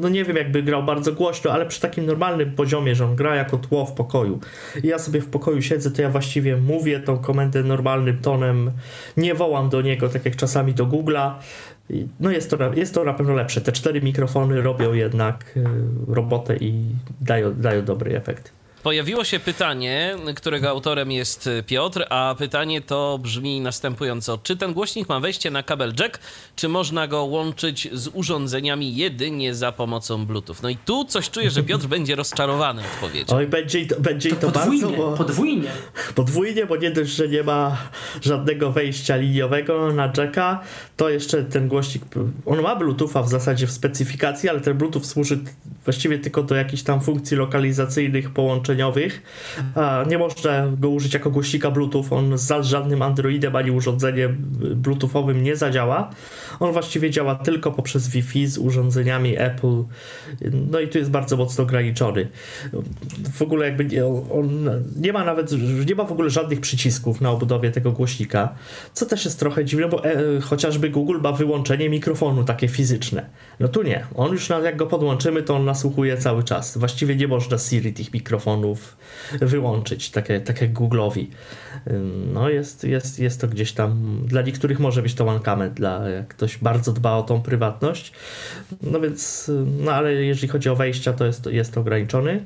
[0.00, 3.34] no nie wiem jakby grał bardzo głośno, ale przy takim normalnym poziomie, że on gra
[3.34, 4.40] jako tło w pokoju.
[4.84, 8.70] I ja sobie w pokoju siedzę, to ja właściwie mówię tą komendę normalnym tonem,
[9.16, 11.32] nie wołam do niego, tak jak czasami do Google'a.
[12.20, 13.60] No jest to, jest to na pewno lepsze.
[13.60, 15.64] Te cztery mikrofony robią jednak y,
[16.08, 16.84] robotę i
[17.20, 18.52] dają, dają dobry efekt.
[18.86, 24.38] Pojawiło się pytanie, którego autorem jest Piotr, a pytanie to brzmi następująco.
[24.42, 26.18] Czy ten głośnik ma wejście na kabel jack,
[26.56, 30.54] czy można go łączyć z urządzeniami jedynie za pomocą Bluetooth?
[30.62, 33.36] No i tu coś czuję, że Piotr będzie rozczarowany odpowiedzią.
[33.36, 34.96] Oj, będzie, to, będzie to, to podwójnie, bardzo...
[34.96, 35.68] Bo, podwójnie.
[36.14, 37.76] Podwójnie, bo nie dość, że nie ma
[38.22, 40.60] żadnego wejścia liniowego na jacka,
[40.96, 42.04] to jeszcze ten głośnik,
[42.46, 45.38] on ma Bluetootha w zasadzie w specyfikacji, ale ten Bluetooth służy
[45.84, 48.75] właściwie tylko do jakichś tam funkcji lokalizacyjnych, połączeniowych.
[49.74, 54.36] A nie można go użyć jako głośnika Bluetooth, on z żadnym Androidem ani urządzeniem
[54.74, 56.10] Bluetoothowym nie zadziała.
[56.60, 59.84] On właściwie działa tylko poprzez Wi-Fi z urządzeniami Apple.
[60.70, 62.28] No i tu jest bardzo mocno ograniczony.
[63.34, 65.52] W ogóle jakby nie, on nie ma nawet,
[65.88, 68.54] nie ma w ogóle żadnych przycisków na obudowie tego głośnika,
[68.92, 73.26] co też jest trochę dziwne, bo e, chociażby Google ma wyłączenie mikrofonu takie fizyczne.
[73.60, 74.06] No tu nie.
[74.14, 76.78] On już jak go podłączymy, to on nasłuchuje cały czas.
[76.78, 78.65] Właściwie nie można Siri tych mikrofonów
[79.40, 81.26] wyłączyć, takie, takie Google'owi.
[82.32, 86.28] No jest, jest, jest to gdzieś tam, dla niektórych może być to mankament, dla jak
[86.28, 88.12] ktoś bardzo dba o tą prywatność.
[88.82, 89.50] No więc,
[89.84, 92.40] no ale jeżeli chodzi o wejścia, to jest, jest to ograniczony.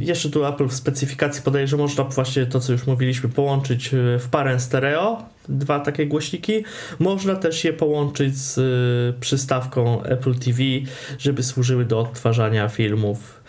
[0.00, 4.18] Jeszcze tu Apple w specyfikacji podaje, że można właśnie to, co już mówiliśmy, połączyć e,
[4.18, 6.64] w parę stereo, dwa takie głośniki.
[6.98, 10.58] Można też je połączyć z e, przystawką Apple TV,
[11.18, 13.40] żeby służyły do odtwarzania filmów.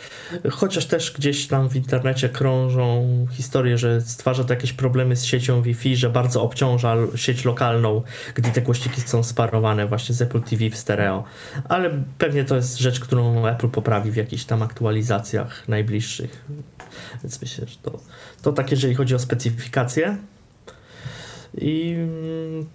[0.52, 5.62] Chociaż też gdzieś tam w internecie krążą historie, że stwarza to jakieś problemy z siecią
[5.62, 8.02] Wi-Fi, że bardzo obciąża sieć lokalną,
[8.36, 11.24] gdy te głośniki są sparowane właśnie z Apple TV w stereo.
[11.70, 16.46] Ale pewnie to jest rzecz, którą Apple poprawi w jakichś tam aktualizacjach najbliższych.
[17.24, 18.00] Więc myślę, że to,
[18.42, 20.18] to tak jeżeli chodzi o specyfikację.
[21.58, 22.66] I mm,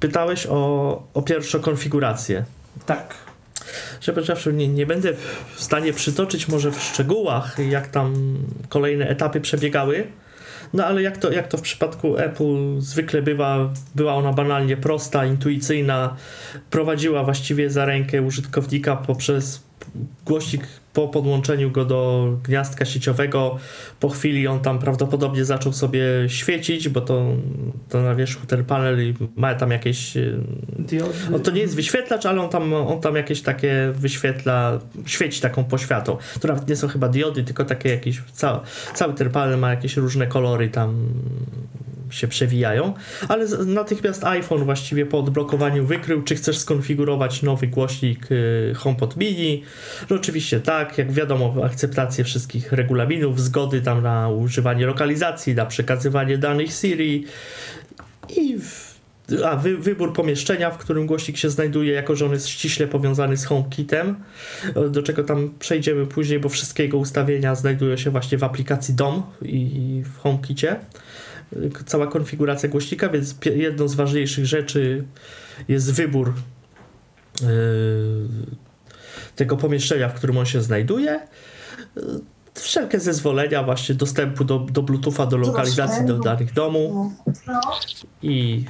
[0.00, 2.44] pytałeś o, o pierwszą konfigurację.
[2.86, 3.14] Tak.
[4.00, 5.12] Szczerze nie, nie będę
[5.54, 10.06] w stanie przytoczyć może w szczegółach, jak tam kolejne etapy przebiegały,
[10.74, 15.26] no ale jak to, jak to w przypadku Apple zwykle bywa, była ona banalnie prosta,
[15.26, 16.16] intuicyjna,
[16.70, 19.62] prowadziła właściwie za rękę użytkownika poprzez
[20.26, 20.62] głośnik
[20.94, 23.58] po podłączeniu go do gniazdka sieciowego,
[24.00, 27.26] po chwili on tam prawdopodobnie zaczął sobie świecić, bo to,
[27.88, 30.14] to na wierzchu ten panel ma tam jakieś.
[31.34, 35.64] On to nie jest wyświetlacz, ale on tam, on tam jakieś takie wyświetla, świeci taką
[35.64, 36.16] poświatą.
[36.40, 38.22] To nawet nie są chyba diody, tylko takie jakieś.
[38.32, 38.60] Cały,
[38.94, 41.08] cały ten panel ma jakieś różne kolory tam
[42.14, 42.94] się przewijają,
[43.28, 49.62] ale natychmiast iPhone właściwie po odblokowaniu wykrył, czy chcesz skonfigurować nowy głośnik y, HomePod Mini.
[50.10, 56.38] No oczywiście tak, jak wiadomo, akceptację wszystkich regulaminów, zgody tam na używanie lokalizacji, na przekazywanie
[56.38, 57.24] danych Siri
[58.36, 58.58] i
[59.44, 63.36] a wy, wybór pomieszczenia, w którym głośnik się znajduje, jako że on jest ściśle powiązany
[63.36, 64.16] z HomeKitem,
[64.90, 69.22] do czego tam przejdziemy później, bo wszystkie jego ustawienia znajdują się właśnie w aplikacji DOM
[69.42, 70.76] i w HomeKicie
[71.86, 75.04] cała konfiguracja głośnika, więc jedną z ważniejszych rzeczy
[75.68, 76.32] jest wybór
[77.40, 77.48] yy,
[79.36, 81.20] tego pomieszczenia, w którym on się znajduje.
[81.96, 82.02] Yy,
[82.54, 87.12] wszelkie zezwolenia właśnie dostępu do, do Bluetootha, do lokalizacji do danych domu
[88.22, 88.64] i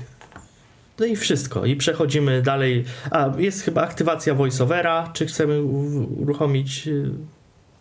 [0.98, 1.64] no i wszystko.
[1.66, 2.84] I przechodzimy dalej.
[3.10, 7.10] A, jest chyba aktywacja voiceovera, czy chcemy uruchomić yy,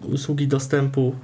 [0.02, 1.16] usługi dostępu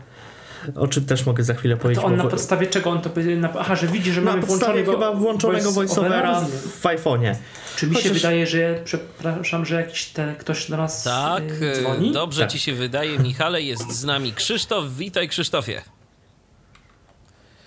[0.76, 2.02] o czym też mogę za chwilę powiedzieć.
[2.02, 4.84] To on na podstawie czego on to na, Aha, że widzi, że na mamy podstawie
[4.84, 6.41] włączonego chyba włączonego voiceovera
[6.82, 7.36] w iPhone'ie.
[7.76, 11.74] Czy mi się Chociaż- wydaje, że przepraszam, że jakiś te, ktoś do nas Tak, y,
[11.82, 12.12] dzwoni?
[12.12, 12.52] dobrze Tak.
[12.52, 13.62] ci się wydaje, Michale.
[13.62, 14.86] Jest z nami Krzysztof.
[14.98, 15.82] Witaj, Krzysztofie.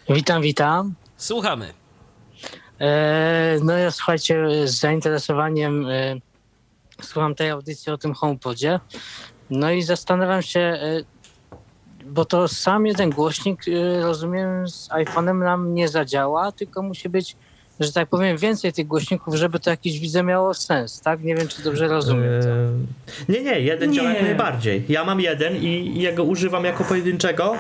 [0.09, 0.95] Witam, witam.
[1.17, 1.73] Słuchamy.
[2.81, 6.15] E, no ja słuchajcie, z zainteresowaniem e,
[7.03, 8.81] słucham tej audycji o tym HomePodzie.
[9.51, 11.03] No i zastanawiam się, e,
[12.07, 17.37] bo to sam jeden głośnik, e, rozumiem, z iPhone'em nam nie zadziała, tylko musi być,
[17.83, 21.23] że tak powiem, więcej tych głośników, żeby to jakiś widzę miało sens, tak?
[21.25, 22.43] Nie wiem, czy dobrze rozumiem.
[22.43, 22.49] to.
[22.49, 24.25] Eee, Nie, nie, jeden działa jak Nie.
[24.25, 24.83] najbardziej.
[24.89, 27.57] Ja mam jeden i ja go używam jako pojedynczego.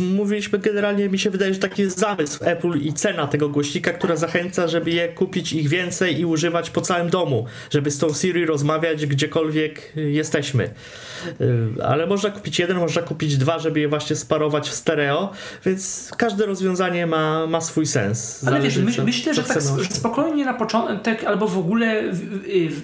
[0.00, 4.16] Mówiliśmy generalnie, mi się wydaje, że taki jest zamysł Apple i cena tego głośnika, która
[4.16, 8.46] zachęca, żeby je kupić ich więcej i używać po całym domu, żeby z tą Siri
[8.46, 10.64] rozmawiać gdziekolwiek jesteśmy.
[10.64, 11.46] Eee,
[11.84, 15.32] Ale można kupić jeden, można kupić dwa, żeby je właśnie sparować w stereo,
[15.66, 18.44] więc każde rozwiązanie ma, ma swój sens.
[18.46, 22.02] Ale wiesz, my, myślę, co że tak spokojnie na początek, albo w ogóle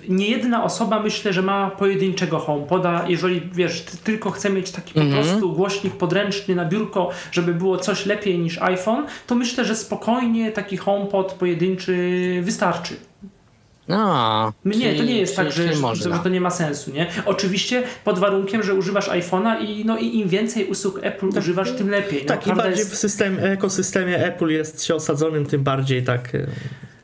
[0.08, 4.94] nie jedna osoba myślę, że ma pojedynczego HomePoda, jeżeli wiesz, ty tylko chce mieć taki
[4.94, 9.76] po prostu głośnik podręczny na biurko, żeby było coś lepiej niż iPhone, to myślę, że
[9.76, 13.07] spokojnie taki HomePod pojedynczy wystarczy.
[13.88, 15.62] No, Nie, to nie jest tak, że,
[15.94, 17.06] że, to nie ma sensu, nie?
[17.26, 21.90] Oczywiście pod warunkiem, że używasz iPhone'a i, no, i im więcej usług Apple używasz, tym
[21.90, 22.20] lepiej.
[22.22, 26.34] No, Tak, im bardziej jest- w system, ekosystemie Apple jest się osadzonym, tym bardziej tak.
[26.34, 26.46] e,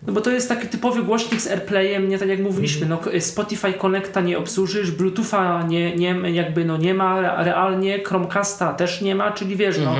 [0.07, 3.73] No bo to jest taki typowy głośnik z AirPlayem, nie tak jak mówiliśmy, no Spotify
[3.73, 9.15] Connecta nie obsłużysz, Bluetootha nie, nie, jakby no nie ma re- realnie, Chromecasta też nie
[9.15, 9.97] ma, czyli wiesz, no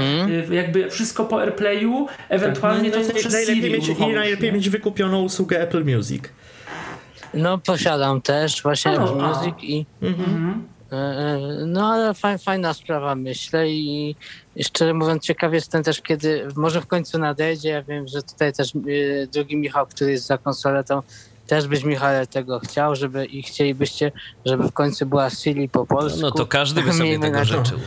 [0.51, 4.13] y, jakby wszystko po AirPlayu, ewentualnie to no, jest naj- przez najlepiej Siri mieć, I
[4.15, 4.57] najlepiej nie?
[4.57, 6.23] mieć wykupioną usługę Apple Music.
[7.35, 9.23] No, posiadam też właśnie O, Apple.
[9.23, 10.69] Music i Mhm.
[10.93, 14.17] E, e, No ale faj, fajna sprawa myślę i
[14.57, 18.53] i szczerze mówiąc ciekaw jestem też kiedy może w końcu nadejdzie, ja wiem, że tutaj
[18.53, 18.81] też e,
[19.27, 21.03] drugi Michał, który jest za konsoletą
[21.47, 24.13] też byś Michale tego chciał, żeby i chcielibyście,
[24.47, 26.21] żeby w końcu była Siri po polsku.
[26.21, 27.79] No to każdy by sobie Miejmy tego życzył.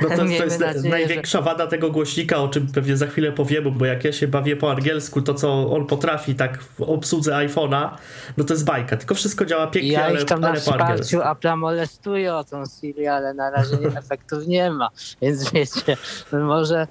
[0.00, 3.70] No to, to jest nadzieję, największa wada tego głośnika, o czym pewnie za chwilę powiemy,
[3.70, 7.88] bo jak ja się bawię po angielsku, to co on potrafi tak w obsłudze iPhone'a,
[8.36, 8.96] no to jest bajka.
[8.96, 11.06] Tylko wszystko działa pięknie, Ja ale, ich tam na ale po angielsku.
[11.06, 14.88] wsparciu Apple'a molestuję o tą Siri, ale na razie nie, efektów nie ma.
[15.22, 15.96] Więc wiecie,
[16.32, 16.86] może,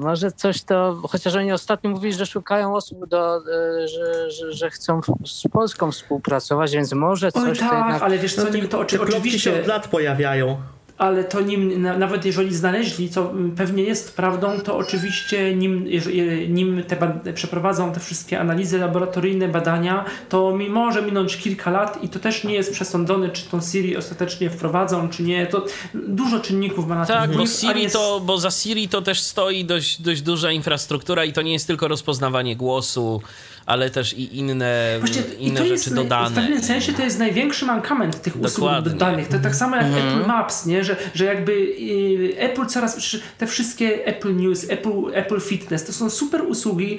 [0.00, 4.70] może coś to, chociaż oni ostatnio mówili, że szukają osób, do, e, że, że, że
[4.70, 8.02] chcą z Polską współpracować, więc może Oj coś to tak, jednak...
[8.02, 9.38] ale wiesz co, No, to te plotki oczywiście...
[9.38, 10.56] się od lat pojawiają.
[11.00, 15.84] Ale to nim, na, nawet jeżeli znaleźli, co mm, pewnie jest prawdą, to oczywiście nim,
[15.84, 22.04] jeż- nim te przeprowadzą te wszystkie analizy laboratoryjne, badania, to mi może minąć kilka lat
[22.04, 25.46] i to też nie jest przesądzone, czy tą Siri ostatecznie wprowadzą, czy nie.
[25.46, 28.50] To dużo czynników ma na to Tak, bo wpływ, a Siri jest- to, bo za
[28.50, 33.22] Siri to też stoi dość, dość duża infrastruktura i to nie jest tylko rozpoznawanie głosu,
[33.70, 36.36] ale też i inne, Właśnie, i inne to rzeczy jest naj- W dodane.
[36.40, 38.90] pewnym sensie to jest największy mankament tych usług Dokładnie.
[38.92, 39.28] dodanych.
[39.28, 40.08] To tak samo jak Mhm.
[40.08, 40.84] Apple Maps, nie?
[40.84, 46.10] Że, że jakby y, Apple coraz, te wszystkie Apple News, Apple, Apple Fitness, to są
[46.10, 46.98] super usługi,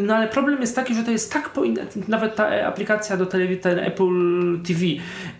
[0.00, 1.62] no ale problem jest taki, że to jest tak, po,
[2.08, 4.12] nawet ta aplikacja do telewizji, ten Apple
[4.66, 4.80] TV,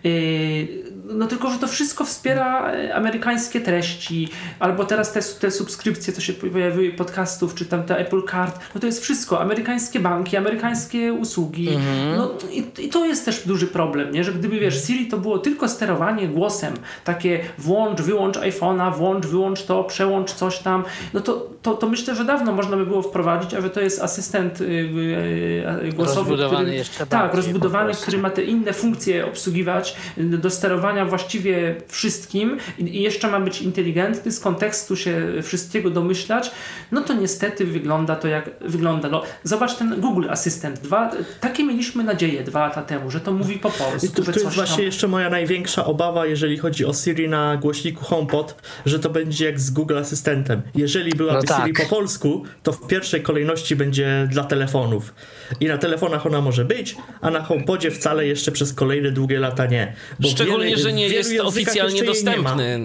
[0.05, 6.13] y, no tylko, że to wszystko wspiera e, amerykańskie treści, albo teraz te, te subskrypcje,
[6.13, 10.37] co się pojawiły, podcastów, czy tam te Apple Card, no to jest wszystko, amerykańskie banki,
[10.37, 11.69] amerykańskie usługi,
[12.17, 15.39] no i, i to jest też duży problem, nie, że gdyby, wiesz, Siri to było
[15.39, 21.49] tylko sterowanie głosem, takie włącz, wyłącz iPhone'a, włącz, wyłącz to, przełącz coś tam, no to,
[21.61, 24.63] to, to myślę, że dawno można by było wprowadzić, a że to jest asystent y,
[24.63, 30.23] y, y, głosowy, Rozbudowany który, jeszcze tak, rozbudowany, który ma te inne funkcje obsługiwać y,
[30.23, 36.51] do sterowania właściwie wszystkim i, i jeszcze ma być inteligentny, z kontekstu się wszystkiego domyślać,
[36.91, 39.09] no to niestety wygląda to jak wygląda.
[39.09, 40.79] No, zobacz ten Google Asystent.
[40.79, 44.23] Dwa, takie mieliśmy nadzieję dwa lata temu, że to mówi po polsku, I że tu
[44.23, 44.85] coś jest właśnie tam...
[44.85, 48.55] jeszcze moja największa obawa, jeżeli chodzi o Siri na głośniku HomePod,
[48.85, 50.61] że to będzie jak z Google Asystentem.
[50.75, 51.61] Jeżeli byłaby No tak.
[51.61, 55.13] Siri po polsku, to w pierwszej kolejności będzie dla telefonów.
[55.59, 59.65] I na telefonach ona może być, a na HomePodzie wcale jeszcze przez kolejne długie lata
[59.65, 59.93] nie.
[60.19, 62.79] Bo Szczególnie, wiele- że nie w jest oficjalnie dostępny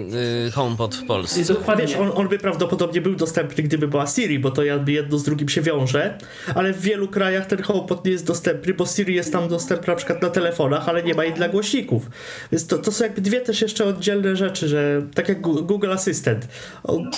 [0.47, 1.53] y, HomePod w Polsce.
[1.53, 1.87] Dokładnie.
[1.87, 5.23] Wiesz, on, on by prawdopodobnie był dostępny, gdyby była Siri, bo to jakby jedno z
[5.23, 6.17] drugim się wiąże,
[6.55, 9.97] ale w wielu krajach ten HomePod nie jest dostępny, bo Siri jest tam dostępna na
[9.97, 12.09] przykład na telefonach, ale nie ma jej dla głośników.
[12.51, 16.47] Więc to, to są jakby dwie też jeszcze oddzielne rzeczy, że tak jak Google Assistant,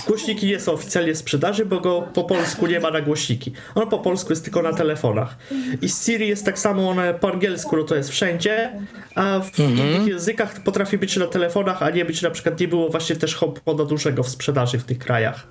[0.08, 3.52] głośniki nie są oficjalnie sprzedawane, sprzedaży, bo go po polsku nie ma na głośniki.
[3.76, 5.38] On po polsku jest tylko na telefonach.
[5.82, 8.72] I z Siri jest tak samo, one po angielsku no to jest wszędzie,
[9.16, 12.90] a w innych językach potrafi być na telefonach, a nie być na przykład, nie było
[12.90, 15.48] właśnie też HomePoda dużego w sprzedaży w tych krajach.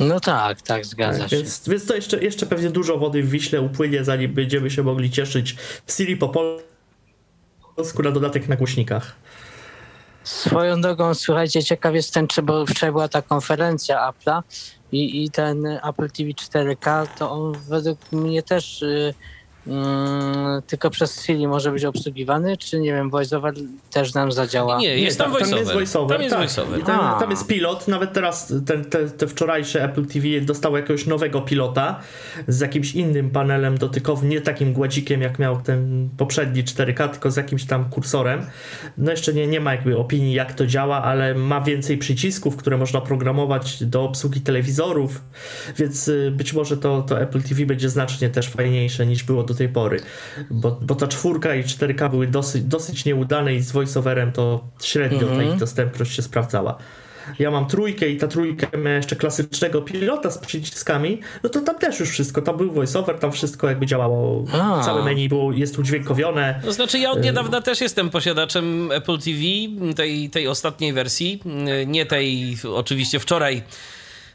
[0.00, 1.36] No tak, tak, zgadza się.
[1.36, 5.10] Więc, więc to jeszcze, jeszcze pewnie dużo wody w Wiśle upłynie, zanim będziemy się mogli
[5.10, 5.56] cieszyć
[5.88, 6.28] Siri po
[7.76, 9.16] polsku na dodatek na głośnikach.
[10.24, 14.42] Swoją drogą, słuchajcie, ciekaw jestem, czy bo wczoraj była ta konferencja Apple'a
[14.92, 19.14] i, i ten Apple TV 4K, to on według mnie też y,
[19.66, 23.54] mm, tylko przez Siri może być obsługiwany, czy nie wiem, VoiceOver
[23.90, 24.78] też nam zadziała?
[24.78, 25.60] Nie, jest tam, tam, voiceover.
[25.60, 26.16] jest voiceover.
[26.16, 26.44] Tam jest tak.
[26.44, 26.82] voiceover.
[26.82, 27.20] Tam, A.
[27.20, 27.88] tam jest pilot.
[27.88, 32.00] Nawet teraz ten, te, te wczorajsze Apple TV dostało jakiegoś nowego pilota
[32.48, 37.36] z jakimś innym panelem dotykowym, nie takim gładzikiem jak miał ten poprzedni 4K, tylko z
[37.36, 38.46] jakimś tam kursorem.
[38.98, 42.76] No jeszcze nie, nie ma jakby opinii jak to działa, ale ma więcej przycisków, które
[42.76, 45.22] można programować do obsługi telewizorów,
[45.78, 49.54] więc y, być może to, to Apple TV będzie znacznie też fajniejsze niż było do
[49.56, 50.00] tej pory,
[50.50, 55.18] bo, bo ta czwórka i 4K były dosyć, dosyć nieudane i z voiceoverem to średnio
[55.18, 55.52] ta Mhm.
[55.52, 56.78] ich dostępność się sprawdzała.
[57.38, 61.78] Ja mam trójkę i ta trójka miała jeszcze klasycznego pilota z przyciskami, no to tam
[61.78, 64.82] też już wszystko, tam był voiceover, tam wszystko jakby działało, A.
[64.84, 66.60] całe menu było, jest udźwiękowione.
[66.64, 69.38] To znaczy, ja od niedawna też jestem posiadaczem Apple TV,
[69.96, 71.42] tej, tej ostatniej wersji,
[71.86, 73.62] nie tej oczywiście wczoraj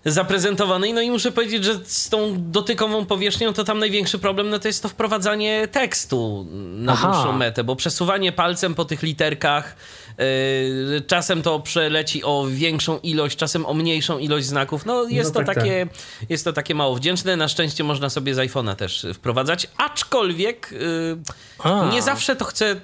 [0.05, 0.93] zaprezentowanej.
[0.93, 4.67] No i muszę powiedzieć, że z tą dotykową powierzchnią to tam największy problem no to
[4.67, 7.11] jest to wprowadzanie tekstu na Aha.
[7.11, 9.75] dłuższą metę, bo przesuwanie palcem po tych literkach
[10.17, 14.85] yy, czasem to przeleci o większą ilość, czasem o mniejszą ilość znaków.
[14.85, 15.87] No jest, No to, tak, takie,
[16.29, 17.35] jest to takie mało wdzięczne.
[17.35, 20.73] Na szczęście można sobie z iPhone'a też wprowadzać, aczkolwiek
[21.65, 22.75] yy, nie zawsze to chce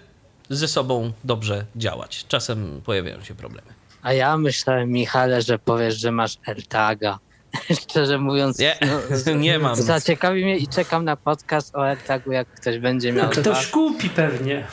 [0.49, 2.25] ze sobą dobrze działać.
[2.27, 3.76] Czasem pojawiają się problemy.
[4.07, 7.19] A ja myślałem, Michale, że powiesz, że masz AirTaga.
[7.81, 8.77] Szczerze mówiąc, Nie,
[9.25, 9.75] no, nie mam.
[9.75, 13.29] Zaciekawi mnie i czekam na podcast o AirTagu, jak ktoś będzie miał.
[13.29, 13.41] dwa.
[13.41, 14.67] Ktoś kupi pewnie.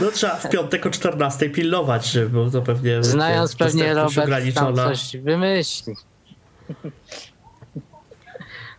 [0.00, 4.54] No trzeba w piątek o 14 pilnować, że- bo to pewnie Znając będzie pewnie Robert,
[4.54, 5.94] tam coś wymyśli.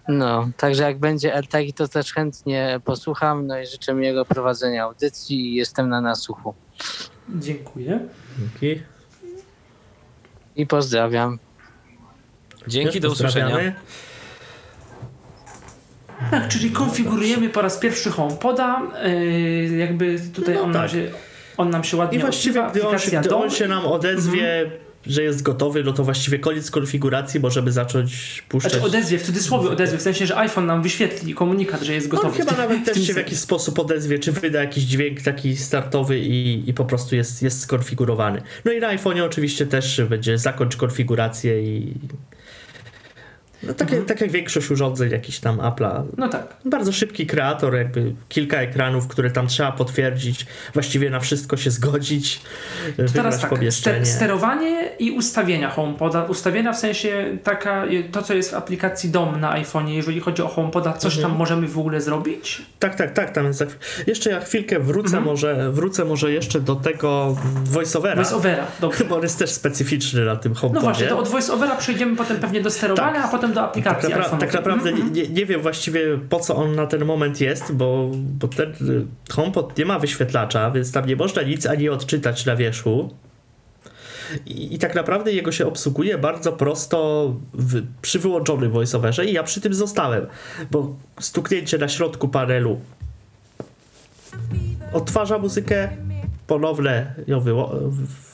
[0.07, 3.47] No, także jak będzie AirTagi, to też chętnie posłucham.
[3.47, 6.53] No i życzę miłego prowadzenia audycji i jestem na nasłuchu.
[7.29, 7.99] Dziękuję.
[8.39, 8.83] Dzięki.
[10.55, 11.39] I pozdrawiam.
[12.67, 13.57] Dzięki, do usłyszenia.
[16.31, 18.81] Tak, czyli konfigurujemy po raz pierwszy HomePoda.
[19.03, 20.91] Yy, jakby tutaj No on, nam tak.
[20.91, 21.11] się,
[21.57, 24.71] on nam się ładnie I właściwie, gdy on, się, gdy on się nam odezwie,
[25.07, 28.71] że jest gotowy, no to właściwie koniec konfiguracji, możemy zacząć puszczać.
[28.71, 32.15] Znaczy odezwie, w cudzysłowie odezwie, w sensie, że iPhone nam wyświetli komunikat, że jest No,
[32.15, 32.37] gotowy.
[32.37, 35.57] chyba w tym- nawet też się w jakiś sposób odezwie, czy wyda jakiś dźwięk taki
[35.57, 38.41] startowy i, i po prostu jest, jest skonfigurowany.
[38.65, 41.93] No i na iPhone'ie oczywiście też będzie zakończ konfigurację i...
[43.63, 46.03] No, takie, tak jak większość urządzeń jakichś tam Apple'a.
[46.17, 46.47] No tak.
[46.65, 52.41] Bardzo szybki kreator, jakby kilka ekranów, które tam trzeba potwierdzić, właściwie na wszystko się zgodzić,
[52.97, 54.05] Teraz wybrać tak, pomieszczenie.
[54.05, 56.23] ster- sterowanie i ustawienia HomePoda.
[56.23, 60.47] Ustawienia w sensie taka, to co jest w aplikacji DOM na iPhone'ie, jeżeli chodzi o
[60.47, 61.31] HomePoda, coś Mhm.
[61.31, 62.61] tam możemy w ogóle zrobić?
[62.79, 63.31] Tak, tak, tak.
[63.31, 63.63] Tam jest.
[64.07, 65.23] Jeszcze ja chwilkę wrócę, Mhm.
[65.23, 69.05] może, wrócę może jeszcze do tego voiceovera, VoiceOvera, dobrze.
[69.09, 70.83] bo on jest też specyficzny na tym No HomePodzie.
[70.85, 73.25] właśnie, to od VoiceOvera przejdziemy potem pewnie do sterowania, Tak.
[73.25, 74.39] a potem do Tak, aplikacji napra- iPhone'owej.
[74.39, 75.13] tak naprawdę Mhm.
[75.13, 78.73] nie, nie wiem właściwie po co on na ten moment jest, bo, bo ten
[79.31, 83.13] HomePod nie ma wyświetlacza, więc tam nie można nic ani odczytać na wierzchu.
[84.45, 89.43] I, I tak naprawdę jego się obsługuje bardzo prosto w, przy wyłączonym voiceoverze i ja
[89.43, 90.25] przy tym zostałem,
[90.71, 92.79] bo stuknięcie na środku panelu
[94.93, 95.89] odtwarza muzykę,
[96.47, 97.75] ponownie ją wyło-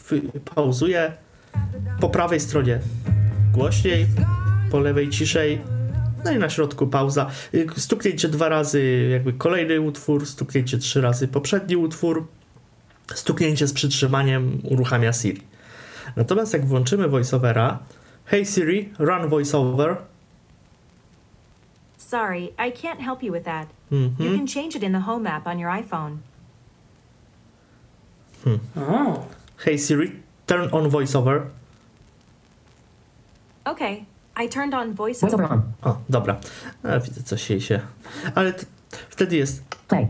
[0.09, 0.21] wy-
[0.55, 1.11] pauzuje,
[1.99, 2.79] po prawej stronie
[3.53, 4.05] głośniej,
[4.71, 5.61] po lewej ciszej,
[6.25, 7.29] no i na środku pauza.
[7.53, 12.27] Y, Stuknięcie dwa razy jakby kolejny utwór, stuknięcie trzy razy poprzedni utwór,
[13.15, 15.41] stuknięcie z przytrzymaniem uruchamia Siri.
[16.15, 17.79] Natomiast jak włączymy voiceovera,
[18.25, 19.97] Hey Siri, run voiceover,
[21.97, 23.67] Sorry, I can't help you with that.
[23.91, 24.25] Mhm.
[24.25, 26.17] You can change it in the Home app on your iPhone.
[28.77, 29.25] O,
[29.65, 30.11] Hey Siri,
[30.45, 31.49] turn on voiceover.
[33.65, 34.05] Okay,
[34.45, 35.51] I turned on voiceover.
[35.51, 35.61] On.
[35.81, 36.35] O, dobra.
[36.83, 37.79] A, widzę, coś jej się...
[38.35, 38.65] Ale t-
[39.09, 40.07] wtedy jest Play.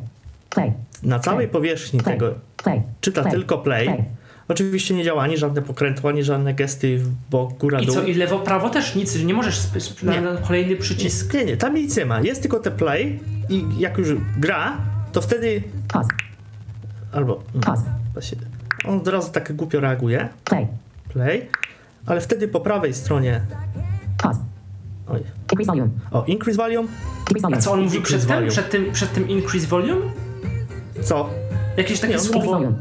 [0.49, 0.73] Play.
[1.03, 2.15] na całej powierzchni Play.
[2.17, 2.81] tego Play.
[3.01, 3.33] czyta Play.
[3.33, 3.85] tylko play.
[3.85, 4.03] Play.
[4.47, 7.95] Oczywiście nie działa ani żadne pokrętło, ani żadne gesty w bok, góra, i dół.
[7.95, 10.21] co, i lewo, prawo też nic, nie możesz sp- sp- Nie.
[10.21, 11.33] na kolejny przycisk.
[11.33, 12.21] Nie, nie, tam nic nie ma.
[12.21, 14.77] Jest tylko te play i jak już gra,
[15.11, 15.63] to wtedy
[15.93, 16.09] Pause.
[17.11, 17.83] albo mm, Pause.
[18.85, 20.29] on od razu tak głupio reaguje.
[20.43, 20.67] Play.
[21.09, 21.49] Play,
[22.05, 23.41] ale wtedy po prawej stronie
[24.23, 24.39] Pause.
[25.09, 25.23] Oj.
[25.51, 25.89] Increase volume.
[26.11, 26.87] O, increase volume.
[27.41, 27.57] Volume.
[27.57, 28.27] A co on mówi przedtem?
[28.29, 28.51] volume.
[28.51, 30.01] Przed tym, przed tym increase volume?
[31.03, 31.29] Co?
[31.77, 32.45] Jakieś takie Nie, słowo.
[32.51, 32.73] volume.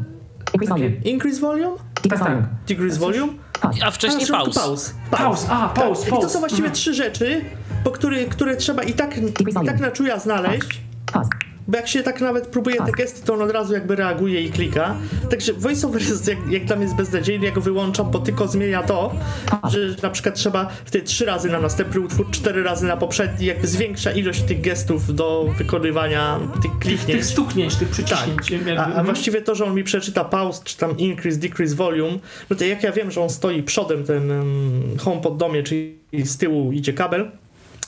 [0.55, 0.97] Increase volume.
[1.05, 1.77] Increase volume?
[2.03, 2.29] Decrease tak.
[2.35, 2.49] volume.
[2.69, 3.33] Decrease volume?
[3.85, 4.55] A wcześniej pauz.
[4.55, 4.95] pauz.
[5.11, 6.09] Pauz, a, pauz, tak.
[6.09, 6.23] I pauz.
[6.25, 6.75] to są właściwie Mhm.
[6.75, 7.45] trzy rzeczy,
[7.85, 10.81] po które, które trzeba i tak, i tak na czuja znaleźć.
[11.13, 11.31] Pause.
[11.69, 14.51] Bo jak się tak nawet próbuje te gesty, to on od razu jakby reaguje i
[14.51, 14.97] klika.
[15.31, 18.83] Także voiceover jest jak, jak dla mnie jest beznadziejny, ja go wyłączam, bo tylko zmienia
[18.83, 19.15] to,
[19.71, 23.67] że na przykład trzeba wtedy trzy razy na następny utwór, cztery razy na poprzedni, jakby
[23.67, 27.21] zwiększa ilość tych gestów do wykonywania tych kliknięć.
[27.21, 28.51] tych stuknięć, tych przyciśnięć.
[28.51, 28.89] jakby, Tak.
[28.89, 32.19] A, a właściwie to, że on mi przeczyta pause, czy tam increase, decrease volume,
[32.51, 35.97] no to jak ja wiem, że on stoi przodem, ten um, home pod domie, czyli
[36.25, 37.31] z tyłu idzie kabel,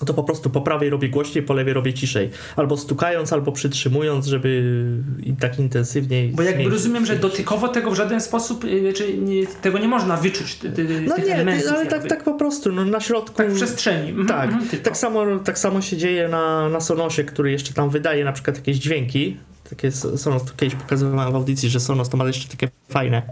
[0.07, 2.31] to po prostu po prawej robię głośniej, po lewej robię ciszej.
[2.57, 4.83] Albo stukając, albo przytrzymując, żeby
[5.23, 6.29] i tak intensywniej.
[6.29, 10.17] Bo jakby rozumiem, że dotykowo tego w żaden sposób, y, czy nie, tego nie można
[10.17, 11.73] wyczuć, ty, ty, No nie, elementów.
[11.73, 12.09] ale tak, jakby.
[12.09, 13.37] tak po prostu, no na środku.
[13.37, 14.11] Tak w przestrzeni.
[14.11, 17.91] Mhm, Tak, mhm, tak, samo, tak samo się dzieje na, na Sonosie, który jeszcze tam
[17.91, 19.37] wydaje na przykład jakieś dźwięki.
[19.71, 23.23] Takie Sonos, to kiedyś pokazywałem w audycji, że Sonos to ma jeszcze takie fajne.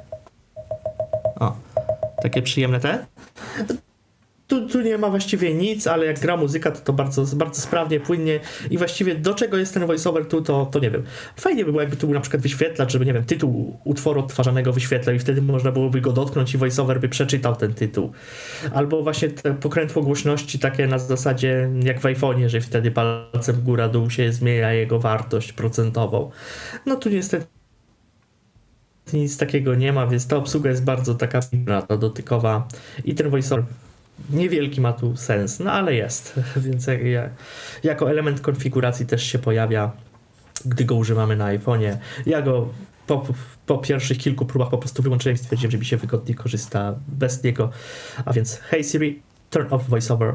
[1.41, 1.57] O,
[2.23, 3.07] takie przyjemne te.
[4.47, 8.01] Tu, tu nie ma właściwie nic, ale jak gra muzyka, to to bardzo, bardzo sprawnie,
[8.01, 8.41] płynnie
[8.71, 11.03] i właściwie do czego jest ten voiceover tu, to, to nie wiem.
[11.37, 14.73] Fajnie by było, jakby tu był na przykład wyświetlacz, żeby, nie wiem, tytuł utworu odtwarzanego
[14.73, 18.13] wyświetlał i wtedy można byłoby go dotknąć i voiceover by przeczytał ten tytuł.
[18.75, 24.11] Albo właśnie te pokrętło głośności takie na zasadzie jak w iPhone'ie, że wtedy palcem góra-dół
[24.11, 26.31] się zmienia jego wartość procentową.
[26.87, 27.47] No tu niestety
[29.13, 31.41] nic takiego nie ma, więc ta obsługa jest bardzo taka
[31.89, 32.69] ta dotykowa
[33.05, 33.65] i ten voiceover
[34.31, 37.31] niewielki ma tu sens, no ale jest, więc jak, ja,
[37.83, 39.93] jako element konfiguracji też się pojawia,
[40.65, 41.97] gdy go używamy na iPhone'ie.
[42.27, 42.69] Ja go
[43.07, 43.27] po,
[43.67, 47.43] po pierwszych kilku próbach po prostu wyłączyłem i stwierdziłem, że mi się wygodnie korzysta bez
[47.43, 47.71] niego.
[48.25, 50.35] A więc hey Siri, turn off voiceover.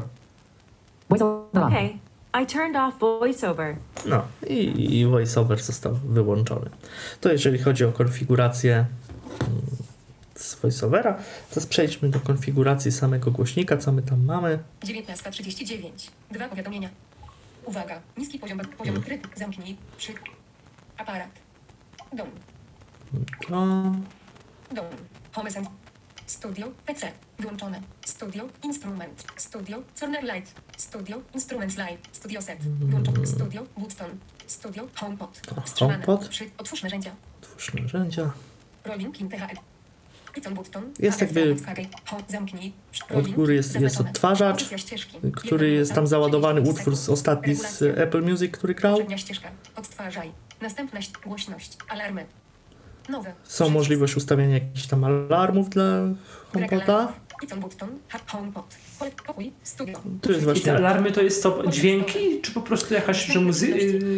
[1.54, 1.98] Okay,
[2.42, 3.76] I turned off voiceover.
[4.06, 6.70] No i, i voiceover został wyłączony.
[7.20, 8.72] To jeżeli chodzi o konfigurację
[9.40, 9.62] mm,
[10.34, 11.18] z voiceovera,
[11.50, 14.58] teraz przejdźmy do konfiguracji samego głośnika, co my tam mamy.
[14.84, 15.90] 19.39.
[16.30, 16.88] Dwa powiadomienia.
[17.64, 18.00] Uwaga.
[18.16, 19.28] Niski poziom, poziom tryb.
[19.36, 19.76] Zamknij.
[19.96, 20.14] Przy.
[20.98, 21.30] Aparat.
[22.12, 22.28] Dom.
[23.48, 23.66] To
[24.74, 24.86] Dom.
[25.32, 25.50] Home.
[26.26, 26.66] Studio.
[26.86, 27.12] PC.
[27.38, 27.80] Wyłączone.
[28.06, 28.48] Studio.
[28.62, 29.24] Instrument.
[29.36, 29.82] Studio.
[30.00, 30.54] Corner Light.
[30.76, 31.22] Studio.
[31.34, 32.16] Instruments Light.
[32.16, 32.58] Studio Set.
[32.62, 33.26] Wyłączone.
[33.26, 33.62] Studio.
[33.76, 34.10] Button.
[34.46, 34.88] Studio.
[34.94, 35.40] HomePod.
[35.64, 36.06] Wstrzymane.
[36.06, 36.28] HomePod.
[36.28, 36.50] Przy.
[36.58, 37.10] Otwórz narzędzia.
[37.40, 38.32] twórz narzędzia.
[38.84, 39.71] Rolling Pin THL.
[40.98, 41.56] Jest jakby-.
[43.14, 44.64] Od góry jest, jest odtwarzacz,
[45.36, 47.82] który jest tam załadowany 30 utwór z ostatni z.
[47.82, 48.98] Apple Music, który grał.
[53.44, 55.84] Są możliwość ustawienia jakichś tam alarmów dla
[56.52, 57.12] HomePoda.
[57.50, 57.76] Alarmów.
[57.76, 57.88] Python button.
[58.08, 58.64] Ha- HomePod.
[59.00, 59.52] Pole- Pokój.
[59.62, 60.00] Studio.
[60.20, 60.76] Tu jest I te właśnie...
[60.76, 63.74] alarmy to jest co, dźwięki, czy po prostu jakaś, że muzyka?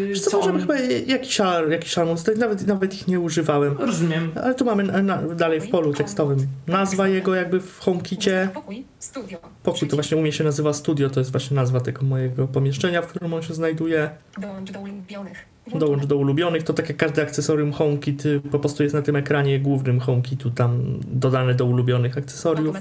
[0.09, 0.75] Wiesz co, możemy chyba
[1.07, 3.77] jakiś alarm, jakiś alarm ustawić, nawet, nawet ich nie używałem.
[3.79, 4.33] Rozumiem.
[4.43, 8.49] Ale tu mamy na, na, dalej w polu tekstowym nazwa jego jakby w HomeKicie.
[8.55, 8.85] Pokój.
[8.99, 9.39] Studio.
[9.63, 13.03] Pokój to właśnie u mnie się nazywa studio, to jest właśnie nazwa tego mojego pomieszczenia,
[13.03, 14.11] w którym on się znajduje.
[14.39, 15.54] Dołącz do ulubionych.
[15.75, 19.61] Dołącz do ulubionych, to tak jak każde akcesorium HomeKit po prostu jest na tym ekranie
[19.61, 22.77] głównym HomeKitu tam dodane do ulubionych akcesoriów.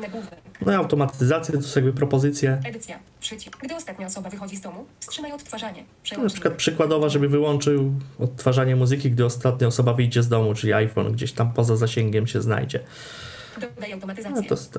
[0.00, 0.34] Nagłówek.
[0.66, 2.60] No i automatyzację, to są jakby propozycje.
[2.64, 2.98] Edycja.
[3.20, 3.56] Przycisk.
[3.62, 5.80] Gdy ostatnia osoba wychodzi z domu, wstrzymaj odtwarzanie.
[5.80, 6.32] Na Przełącznik.
[6.32, 11.32] przykład przykładowa, żeby wyłączył odtwarzanie muzyki, gdy ostatnia osoba wyjdzie z domu, czyli iPhone gdzieś
[11.32, 12.80] tam poza zasięgiem się znajdzie.
[13.54, 14.48] Dodaj No, automatyzację.
[14.48, 14.78] to st-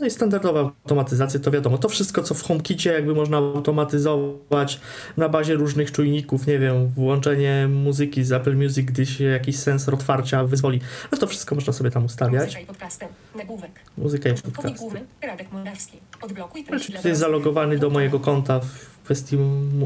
[0.00, 4.80] no i standardowa automatyzacja, to wiadomo, to wszystko, co w HomeKicie jakby można automatyzować
[5.16, 9.94] na bazie różnych czujników, nie wiem, włączenie muzyki z Apple Music, gdy się jakiś sensor
[9.94, 10.80] otwarcia wyzwoli,
[11.12, 12.44] no to wszystko można sobie tam ustawiać.
[12.44, 13.06] Muzyka i podcasty.
[13.36, 13.70] Nagłówek.
[13.98, 14.32] Muzyka i.
[15.26, 15.98] Radek Morawski.
[16.22, 16.64] Odblokuj
[17.04, 19.38] jest zalogowany do mojego konta w kwestii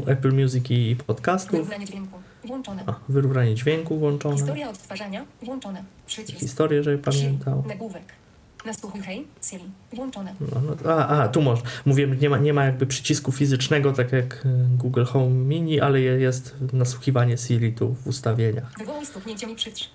[0.05, 1.51] Apple Music i podcastów.
[1.51, 2.19] Wyrównanie dźwięku.
[2.45, 2.83] Włączone.
[2.85, 4.35] A, wyrównanie dźwięku włączone.
[4.35, 5.25] Historia odtwarzania.
[5.43, 5.83] Włączone.
[6.07, 6.39] Przycisk.
[6.39, 7.63] Historię, żeby pamiętał.
[7.67, 8.20] Nagłówek.
[8.65, 9.27] Nasłuchuj hej.
[9.49, 9.63] Siri.
[9.93, 10.33] Włączone.
[10.41, 11.61] No, no, a, a, tu może.
[11.85, 16.01] Mówiłem, nie ma, nie ma jakby przycisku fizycznego, tak jak y, Google Home Mini, ale
[16.01, 18.71] je- jest nasłuchiwanie Siri tu w ustawieniach.
[18.79, 19.89] Wywołuj stuknięciem i przytrz.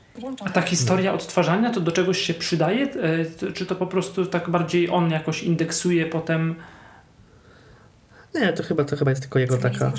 [0.44, 2.86] A ta historia odtwarzania to do czegoś się przydaje?
[2.92, 6.54] E, Czy to po prostu tak bardziej on jakoś indeksuje potem?
[8.34, 9.92] Nie, to chyba, to chyba jest tylko jego taka...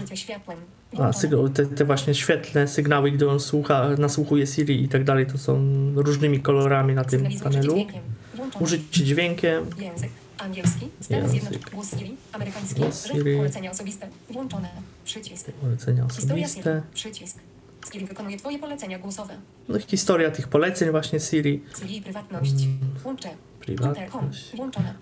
[0.99, 1.11] A,
[1.53, 5.61] te, te właśnie świetlne sygnały, gdy on słucha, nasłuchuje Siri i tak dalej, to są
[5.95, 7.75] różnymi kolorami na tym panelu.
[8.59, 10.09] Użycie dźwiękiem, Język.
[10.37, 10.87] Angielski.
[11.01, 11.29] Stany.
[11.29, 11.59] Zjednoczone.
[11.73, 12.15] Głos Siri.
[12.31, 12.81] Amerykański.
[13.07, 13.37] Siri.
[13.37, 14.09] Polecenia osobiste.
[14.29, 14.69] Włączone.
[15.05, 15.51] Przycisk.
[15.51, 16.81] polecenia osobiste.
[16.93, 17.37] Przycisk.
[17.93, 19.37] Siri wykonuje Twoje polecenia głosowe.
[19.69, 21.63] No i historia tych poleceń właśnie Siri.
[21.79, 22.51] Siri prywatność.
[22.51, 22.77] Mm.
[23.67, 24.51] Prywatność.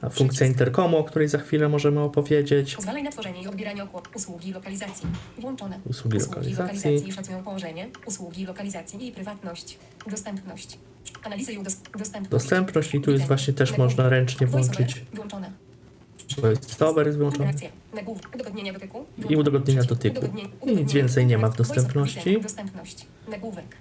[0.02, 2.76] A funkcja interkomu, o której za chwilę możemy opowiedzieć.
[2.76, 3.88] Pozwalaj na tworzenie i odbieranie.
[4.16, 5.08] Usługi lokalizacji.
[5.40, 5.80] Włączone.
[5.90, 6.62] Usługi lokalizacji.
[6.62, 7.90] lokalizacji szacują położenie.
[8.06, 9.78] Usługi lokalizacji i prywatność.
[10.08, 10.80] Dostępność.
[11.24, 12.30] Analizy i dostępność.
[12.30, 15.06] Dostępność i tu jest właśnie też można ręcznie włączyć.
[15.14, 15.52] Włączone.
[16.38, 19.06] VoiceOver jest dotyku.
[19.30, 20.26] I udogodnienia dotyku.
[20.66, 22.42] I nic więcej nie ma w dostępności.
[22.42, 23.06] Dostępność.
[23.28, 23.78] Nagłówek.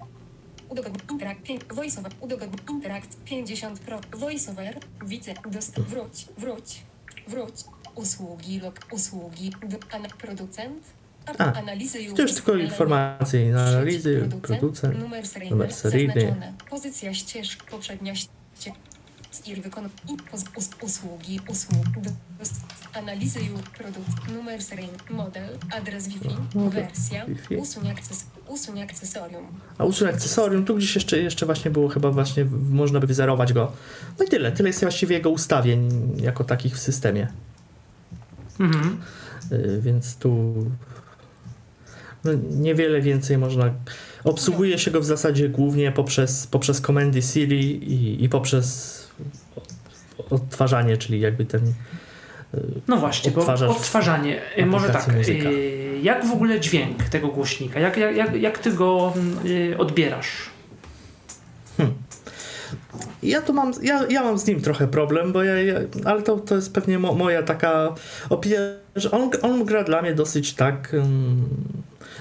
[0.69, 1.05] Udogodnienie.
[1.11, 1.37] Interak.
[1.43, 2.11] pię- Voiceover.
[2.21, 2.63] Udogodnienie.
[2.69, 3.17] Interakt.
[3.25, 3.99] 50 pro.
[4.17, 4.79] Voiceover.
[5.05, 5.33] Widzę.
[5.51, 5.79] Dost.
[5.79, 6.25] Wróć.
[6.37, 6.81] Wróć.
[7.27, 7.53] Wróć.
[7.95, 8.59] Usługi.
[8.59, 8.79] Lok.
[8.91, 9.49] Usługi.
[9.63, 10.83] Do, an, producent.
[11.39, 14.99] A, analizy i To już tylko informacje na analizy, Producent, producent.
[14.99, 16.33] numer seryjny, numer seryjny.
[16.69, 18.79] Pozycja ścieżki, poprzednia ścieżka.
[19.63, 21.85] Wykon i us, usługi, usług,
[22.93, 27.55] analizy i produkt, numer seryjny, model, adres Wi-Fi, Model wersja, Wi-Fi.
[27.55, 29.45] usuń, akces, usuń akcesorium.
[29.77, 33.71] A usuń akcesorium, tu gdzieś jeszcze, jeszcze właśnie było chyba właśnie, można by wyzerować go.
[34.19, 37.27] No i tyle, tyle jest właściwie jego ustawień jako takich w systemie.
[38.59, 38.97] Mhm.
[39.51, 40.53] Y, Więc tu
[42.23, 43.73] no, niewiele więcej można.
[44.23, 49.04] Obsługuje się go w zasadzie głównie poprzez, poprzez komendy Siri i, i poprzez
[50.29, 51.61] odtwarzanie, czyli jakby ten.
[52.87, 54.41] No właśnie, bo odtwarzanie.
[54.57, 55.49] y, Może tak, muzyka.
[55.49, 57.79] y, jak w ogóle dźwięk tego głośnika?
[57.79, 59.13] Jak, jak, jak, ty go
[59.45, 60.27] y, odbierasz?
[63.23, 66.37] Ja tu mam, ja, ja mam z nim trochę problem, bo ja, ja ale to,
[66.37, 67.95] to jest pewnie mo, moja taka
[68.29, 68.59] opinia,
[68.95, 70.91] że on, on gra dla mnie dosyć tak.
[70.93, 71.45] Um,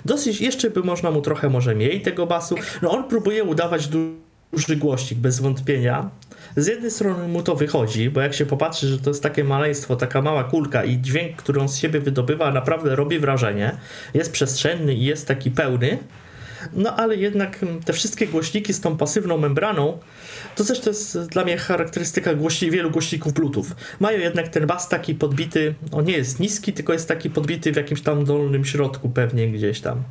[0.04, 2.54] dosyć, jeszcze by można mu trochę może mniej tego basu.
[2.82, 4.14] No on próbuje udawać du-
[4.52, 6.10] duży głośnik, bez wątpienia.
[6.56, 9.96] Z jednej strony mu to wychodzi, bo jak się popatrzy, że to jest takie maleństwo,
[9.96, 13.76] taka mała kulka i dźwięk, który on z siebie wydobywa, naprawdę robi wrażenie.
[14.14, 15.98] Jest przestrzenny i jest taki pełny.
[16.72, 19.98] No ale jednak mm, te wszystkie głośniki z tą pasywną membraną,
[20.56, 23.66] to też to jest dla mnie charakterystyka głośni, wielu głośników Bluetooth.
[24.00, 27.76] Mają jednak ten bas taki podbity, on nie jest niski, tylko jest taki podbity w
[27.76, 30.02] jakimś tam dolnym środku pewnie gdzieś tam.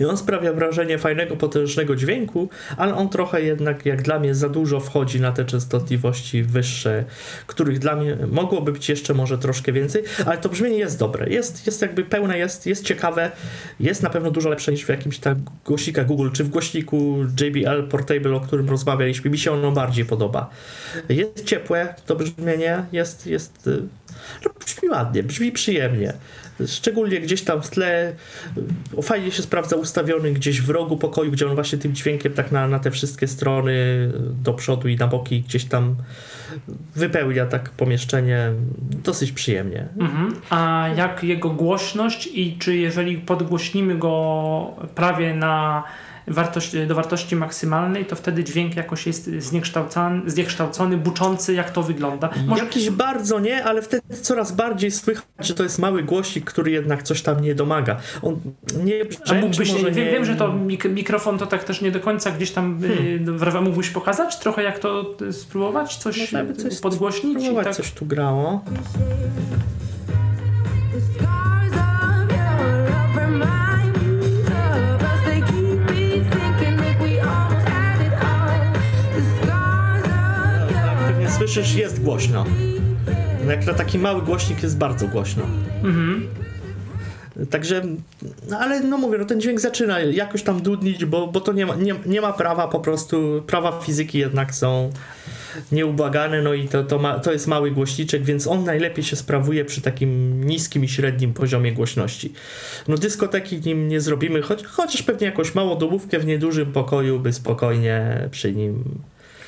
[0.00, 4.48] I on sprawia wrażenie fajnego, potężnego dźwięku, ale on trochę jednak, jak dla mnie, za
[4.48, 7.04] dużo wchodzi na te częstotliwości wyższe,
[7.46, 11.66] których dla mnie mogłoby być jeszcze może troszkę więcej, ale to brzmienie jest dobre, jest,
[11.66, 13.30] jest jakby pełne, jest, jest ciekawe,
[13.80, 17.88] jest na pewno dużo lepsze niż w jakimś tam głośnikach Google, czy w głośniku JBL
[17.88, 20.50] Portable, o którym rozmawialiśmy, mi się ono bardziej podoba.
[21.08, 23.82] Jest ciepłe to brzmienie, jest, jest y,
[24.44, 26.12] no, brzmi ładnie, brzmi przyjemnie.
[26.66, 28.14] Szczególnie gdzieś tam w tle
[29.02, 32.68] fajnie się sprawdza ustawiony gdzieś w rogu pokoju, gdzie on właśnie tym dźwiękiem tak na,
[32.68, 33.74] na te wszystkie strony
[34.42, 35.96] do przodu i na boki gdzieś tam
[36.94, 38.52] wypełnia tak pomieszczenie
[39.04, 39.88] dosyć przyjemnie.
[39.98, 40.34] Mhm.
[40.50, 45.84] A jak jego głośność i czy jeżeli podgłośnimy go prawie na
[46.26, 52.30] wartość, do wartości maksymalnej, to wtedy dźwięk jakoś jest zniekształcony, zniekształcony buczący, jak to wygląda?
[52.46, 56.70] Może Jakiś bardzo nie, ale wtedy coraz bardziej słychać, że to jest mały głośnik, który
[56.70, 57.96] jednak coś tam nie domaga.
[58.22, 58.40] On
[58.84, 60.12] nie A mógłbyś, może wiem, nie...
[60.12, 63.64] wiem, że to mik mikrofon to tak też nie do końca gdzieś tam hmm.
[63.64, 67.76] mógłbyś pokazać trochę jak to y, spróbować, coś, Można by coś podgłośnić spróbować, tak.
[67.76, 68.64] coś tu grało.
[81.52, 82.44] Słyszysz, jest głośno.
[83.44, 85.42] No Jak na taki mały głośnik jest bardzo głośno.
[85.84, 86.28] Mhm.
[87.50, 87.82] Także,
[88.50, 91.66] no ale no mówię, no ten dźwięk zaczyna jakoś tam dudnić, bo, bo to nie
[91.66, 94.90] ma, nie, nie ma prawa po prostu, prawa fizyki jednak są
[95.72, 99.64] nieubłagane, no i to, to, ma, to jest mały głośniczek, więc on najlepiej się sprawuje
[99.64, 102.32] przy takim niskim i średnim poziomie głośności.
[102.88, 107.32] No dyskoteki nim nie zrobimy, choć, chociaż pewnie jakąś małą domówkę w niedużym pokoju by
[107.32, 108.84] spokojnie przy nim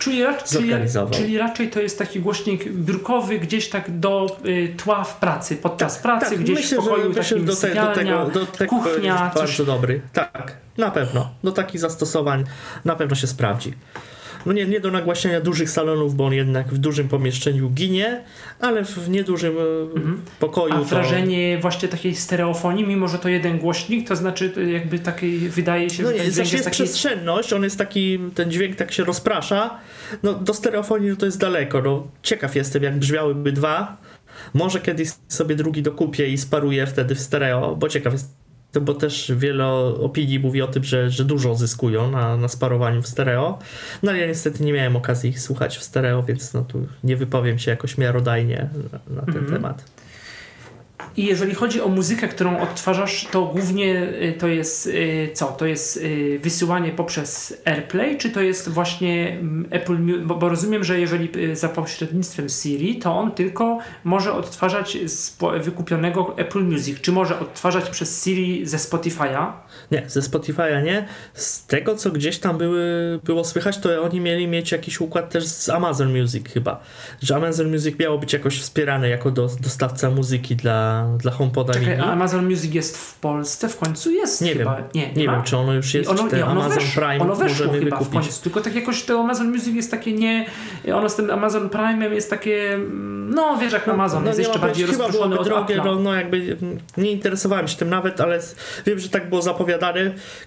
[0.04, 0.72] Czyli, czyli,
[1.10, 5.98] czyli raczej to jest taki głośnik biurkowy gdzieś tak do y, tła w pracy, podczas
[5.98, 9.22] pracy, tak, gdzieś myślę, w pokoju że, takim do, te, do tego, do tego kuchnia,
[9.22, 9.48] jest coś.
[9.48, 10.00] bardzo dobry.
[10.12, 11.30] Tak, na pewno.
[11.44, 12.44] Do takich zastosowań
[12.84, 13.74] na pewno się sprawdzi.
[14.46, 18.24] No nie, nie do nagłaśniania dużych salonów, bo on jednak w dużym pomieszczeniu ginie,
[18.60, 19.60] ale w niedużym e,
[20.40, 20.86] pokoju Mhm.
[20.86, 20.96] A to...
[20.96, 25.90] wrażenie właśnie takiej stereofonii, mimo że to jeden głośnik, to znaczy y, jakby taki, wydaje
[25.90, 26.74] się, No że nie, ten znaczy jest jest taki...
[26.74, 29.78] przestrzenność, on jest taki, ten dźwięk tak się rozprasza.
[30.22, 31.82] No do stereofonii no to jest daleko.
[31.82, 33.96] No, ciekaw jestem, jak brzmiałyby dwa.
[34.54, 38.14] Może kiedyś sobie drugi dokupię i sparuję wtedy w stereo, bo ciekaw
[38.74, 39.66] jestem, bo też wiele
[40.00, 43.58] opinii mówi o tym, że, że dużo zyskują na, na sparowaniu w stereo.
[44.02, 47.16] No ale ja niestety nie miałem okazji ich słuchać w stereo, więc no tu nie
[47.16, 49.52] wypowiem się jakoś miarodajnie na, na ten Mhm.
[49.52, 49.84] temat.
[51.16, 55.46] I jeżeli chodzi o muzykę, którą odtwarzasz, to głównie y, to jest y, co?
[55.46, 60.22] To jest y, wysyłanie poprzez AirPlay, czy to jest właśnie mm, Apple Music?
[60.24, 66.34] Bo, bo rozumiem, że jeżeli za pośrednictwem Siri, to on tylko może odtwarzać z wykupionego
[66.38, 67.00] Apple Music.
[67.00, 69.52] Czy może odtwarzać przez Siri ze Spotify'a?
[69.94, 71.06] Nie, ze Spotify'a nie.
[71.34, 75.44] Z tego, co gdzieś tam były, było słychać, to oni mieli mieć jakiś układ też
[75.46, 76.80] z Amazon Music chyba.
[77.22, 81.88] Że Amazon Music miało być jakoś wspierane jako do, dostawca muzyki dla, dla HomePoda Czekaj,
[81.88, 82.00] mini.
[82.02, 83.68] a Amazon Music jest w Polsce?
[83.68, 84.76] W końcu jest Nie chyba.
[84.76, 85.32] wiem, Nie, nie ma?
[85.32, 87.66] wiem, czy ono już jest, ono, czy ten nie, ono Amazon weszło, Prime ono weszło
[87.66, 88.20] możemy chyba w wykupić.
[88.22, 90.46] końcu, tylko tak jakoś to Amazon Music jest takie nie,
[90.94, 94.58] ono z tym Amazon Prime'em jest takie, mm, no wiesz jak Amazon, jest nie jeszcze
[94.60, 96.56] bardziej rozproszony od drogie, no, no jakby
[96.96, 98.40] nie interesowałem się tym nawet, ale
[98.86, 99.83] wiem, że tak było zapowiadane.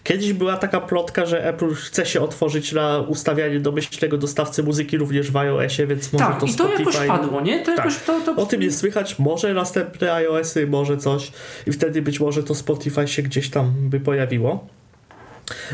[0.03, 5.31] Kiedyś była taka plotka, że Apple chce się otworzyć na ustawianie domyślnego dostawcy muzyki również
[5.31, 6.83] w iOSie, więc może Tak, to i to Spotify...
[6.83, 7.59] jakoś padło, nie?
[7.59, 7.77] To Tak.
[7.77, 8.35] jakoś to, to...
[8.35, 11.31] O tym jest słychać, może następne iOSy, może coś
[11.67, 14.67] i wtedy być może to Spotify się gdzieś tam by pojawiło.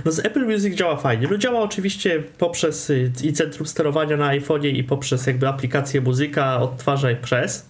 [0.06, 1.28] No z Apple Music działa fajnie.
[1.32, 6.60] No działa oczywiście poprzez y, i centrum sterowania na iPhone'ie i poprzez jakby aplikację muzyka
[6.60, 7.66] odtwarzaj przez.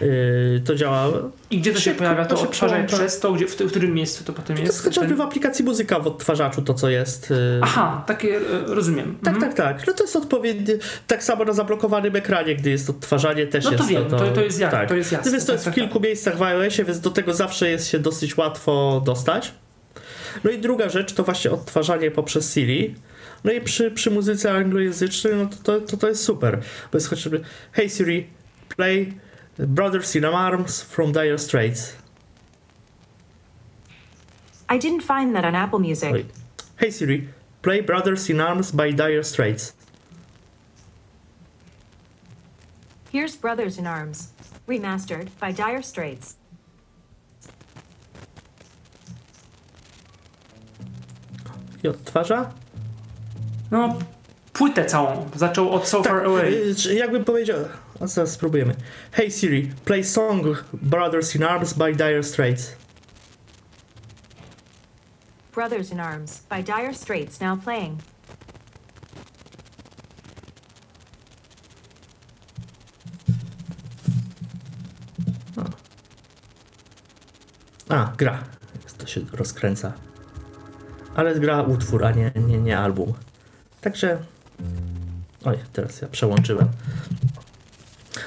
[0.00, 1.08] Yy, to działa.
[1.50, 2.24] I gdzie to się szybko, pojawia?
[2.24, 2.96] To to się przełącza.
[2.96, 4.72] przez to, gdzie, w, w którym miejscu to potem To jest?
[4.74, 7.30] jest chociażby Ten- w aplikacji muzyka w odtwarzaczu to co jest.
[7.30, 7.36] yy.
[7.62, 9.18] Aha, takie, e, rozumiem.
[9.24, 9.52] Tak, Mhm.
[9.54, 9.86] tak, tak.
[9.86, 10.74] No to jest odpowiednie.
[11.06, 14.40] Tak samo na zablokowanym ekranie, gdy jest odtwarzanie, też No to jest wiem, to- to
[14.40, 16.84] jest jak- to jest jasne, Natomiast to tak, jest w tak, kilku miejscach w iOSie,
[16.84, 19.52] więc do tego zawsze jest się dosyć łatwo dostać.
[20.44, 22.94] No i druga rzecz to właśnie odtwarzanie poprzez Siri.
[23.44, 26.58] No i przy, przy muzyce anglojęzycznej, no to, to, to, to jest super.
[26.92, 27.40] Bo jest chociażby
[27.72, 28.26] Hey Siri,
[28.76, 29.14] play
[29.58, 31.96] Brothers in Arms from Dire Straits.
[34.68, 36.14] I didn't find that on Apple Music.
[36.14, 36.24] Oj.
[36.78, 37.28] Hey Siri,
[37.62, 39.74] play Brothers in Arms by Dire Straits.
[43.12, 44.28] Here's Brothers in Arms,
[44.66, 46.36] remastered by Dire Straits.
[51.84, 52.50] I odtwarza?
[53.70, 53.98] No,
[54.52, 55.28] płytę całą.
[55.36, 56.52] Zaczął od So Far Away.
[56.70, 57.58] y, czy jakbym powiedział.
[58.02, 58.74] A zaraz spróbujemy.
[59.12, 62.76] Hey Siri, play song Brothers in Arms by Dire Straits.
[65.54, 67.98] Brothers in Arms by Dire Straits now playing.
[77.88, 78.44] A, gra.
[78.98, 79.92] To się rozkręca.
[81.14, 83.12] Ale gra utwór, a nie, nie, nie album.
[83.80, 84.18] Także.
[85.44, 86.68] Oj, teraz ja przełączyłem.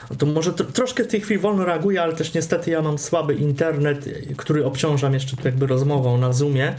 [0.10, 2.98] No to może tr- troszkę w tej chwili wolno reaguje, ale też niestety ja mam
[2.98, 4.06] słaby internet,
[4.38, 6.76] który obciążam jeszcze tu jakby rozmową na Zoomie,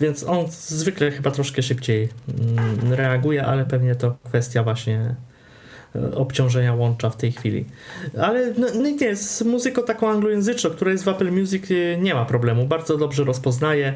[0.00, 5.14] więc on zwykle chyba troszkę szybciej mm, reaguje, ale pewnie to kwestia właśnie
[5.96, 7.64] e, obciążenia łącza w tej chwili.
[8.20, 12.14] Ale no, no nie, z muzyką taką anglojęzyczną, która jest w Apple Music y, nie
[12.14, 13.94] ma problemu, bardzo dobrze rozpoznaje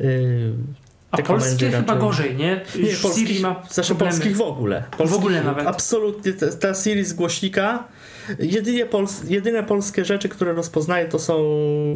[0.00, 0.52] y,
[1.10, 2.60] A te polskie chyba gorzej, nie?
[2.76, 4.84] Nie, polskich, Siri ma znaczy polskich w ogóle.
[4.98, 5.66] Polskich, ogóle nawet.
[5.66, 7.84] Absolutnie, ta, ta Siri z głośnika,
[8.38, 11.44] jedynie pols, jedyne polskie rzeczy, które rozpoznaje to są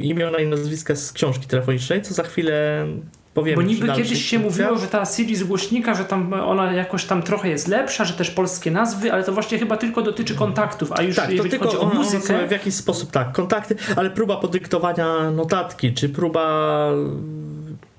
[0.01, 2.87] imiona i nazwiska z książki telefonicznej, co za chwilę
[3.35, 3.57] powiem.
[3.57, 7.23] Bo niby kiedyś się mówiło, że ta Siri z głośnika, że tam ona jakoś tam
[7.23, 11.03] trochę jest lepsza, że też polskie nazwy, ale to właśnie chyba tylko dotyczy kontaktów, a
[11.03, 14.11] już Tak, to jeżeli tylko chodzi o on muzykę, w jakiś sposób tak, kontakty, ale
[14.11, 16.89] próba podyktowania notatki, czy próba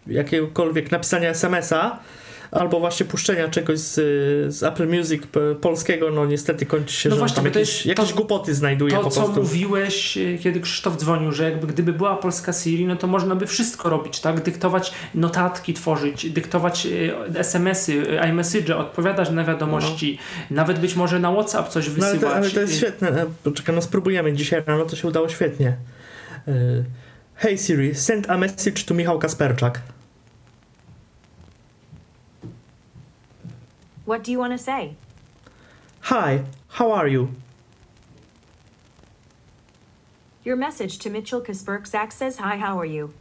[0.07, 1.99] jakiegokolwiek napisania SMS-a,
[2.51, 3.93] albo właśnie puszczenia czegoś z,
[4.55, 5.23] z Apple Music
[5.61, 8.95] polskiego, no niestety kończy się, No że właśnie, tam bo to jakieś, jakieś głupoty znajduje
[8.95, 9.41] to po co prostu.
[9.41, 13.47] mówiłeś, e, kiedy Krzysztof dzwonił, że jakby gdyby była polska Siri, no to można by
[13.47, 14.41] wszystko robić, tak?
[14.43, 16.85] Dyktować notatki, tworzyć, dyktować
[17.35, 20.17] e, SMS-y, iMessage, odpowiadać na wiadomości,
[20.51, 22.33] nawet być może na WhatsApp coś No ale, wysyłać.
[22.33, 23.09] to, ale to jest E, świetne.
[23.09, 25.77] E, Poczekaj, no spróbujemy dzisiaj rano, to się udało świetnie.
[27.35, 29.81] Hey Siri, send a message to Michał Kasperczak.
[34.05, 34.95] What do you want to say?
[36.01, 37.31] Hi, how are you?
[40.43, 43.13] Your message to Mitchell Kasperczak says, Hi, how are you?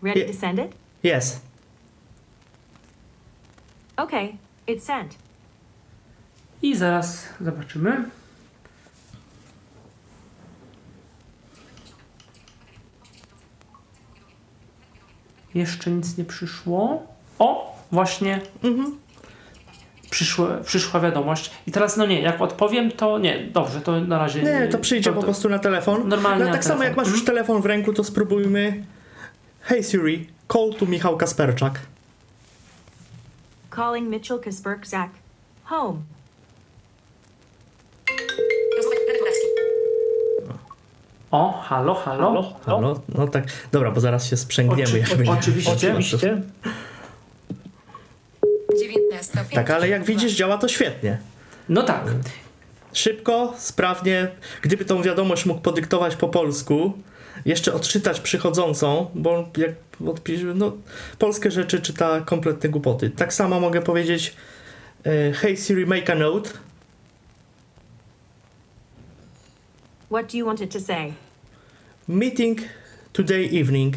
[0.00, 0.72] Ready to send it?
[1.02, 1.40] Yes.
[3.96, 5.16] Okay, it's sent.
[6.62, 8.10] I zaraz zobaczymy.
[15.54, 17.06] Jeszcze nic nie przyszło.
[17.38, 18.40] O, właśnie.
[20.14, 21.50] Przyszła, przyszła wiadomość.
[21.66, 24.42] I teraz, no nie, jak odpowiem, to nie, dobrze, to na razie.
[24.42, 26.08] Nie, to przyjdzie po prostu na telefon.
[26.08, 28.84] Normalnie No, na tak samo jak masz już telefon w ręku, to spróbujmy.
[29.60, 31.80] Hey Siri, call to Michał Kasperczak.
[33.76, 35.10] Calling Mitchell Kasperczak.
[35.64, 35.98] Home.
[41.30, 42.54] O, halo, halo.
[42.66, 43.00] Halo?
[43.14, 44.82] No tak, dobra, bo zaraz się sprzęgniemy.
[44.82, 45.72] Oczy- nie- oczywiście.
[45.72, 46.42] Oczywiście.
[48.88, 49.44] 19.
[49.54, 51.18] Tak, ale jak widzisz, działa to świetnie.
[51.68, 52.04] No tak.
[52.92, 54.28] Szybko, sprawnie.
[54.62, 56.92] Gdyby tą wiadomość mógł podyktować po polsku,
[57.44, 59.70] jeszcze odczytać przychodzącą, bo jak
[60.06, 60.72] odpisze, no,
[61.18, 63.10] polskie rzeczy czyta kompletne głupoty.
[63.10, 64.36] Tak samo mogę powiedzieć
[65.06, 66.50] e, Hey Siri, make a note.
[70.10, 71.12] What do you want it to say?
[72.08, 72.60] Meeting
[73.12, 73.96] today evening.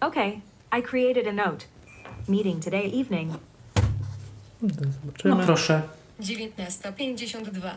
[0.00, 0.40] Okay,
[0.70, 1.66] I created a note.
[2.28, 3.32] Meeting today evening.
[4.62, 5.34] Zobaczymy.
[5.34, 5.82] No proszę.
[6.20, 7.70] 19.52.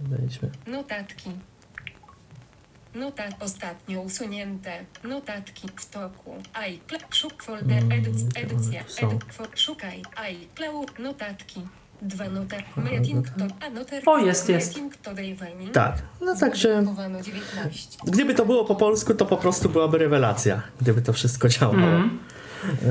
[0.00, 0.50] Wejdźmy.
[0.66, 1.30] Notatki.
[2.94, 4.84] Notat ostatnio usunięte.
[5.04, 6.34] Notatki w toku.
[6.68, 7.14] iCloud.
[7.14, 7.82] Szuk folder.
[7.92, 8.84] Edyc, edycja.
[8.84, 9.06] tu są.
[9.06, 10.02] Edyc, szukaj.
[10.32, 10.98] iCloud.
[10.98, 11.60] Notatki.
[12.02, 12.80] Dwa notatki.
[12.80, 13.44] Meeting to...
[14.06, 14.78] A O, jest, jest.
[15.72, 17.98] Tak, no także Zablokowano 19.
[18.06, 21.74] gdyby to było po polsku, to po prostu byłaby rewelacja, gdyby to wszystko działało.
[21.74, 22.18] Mhm.
[22.64, 22.86] E,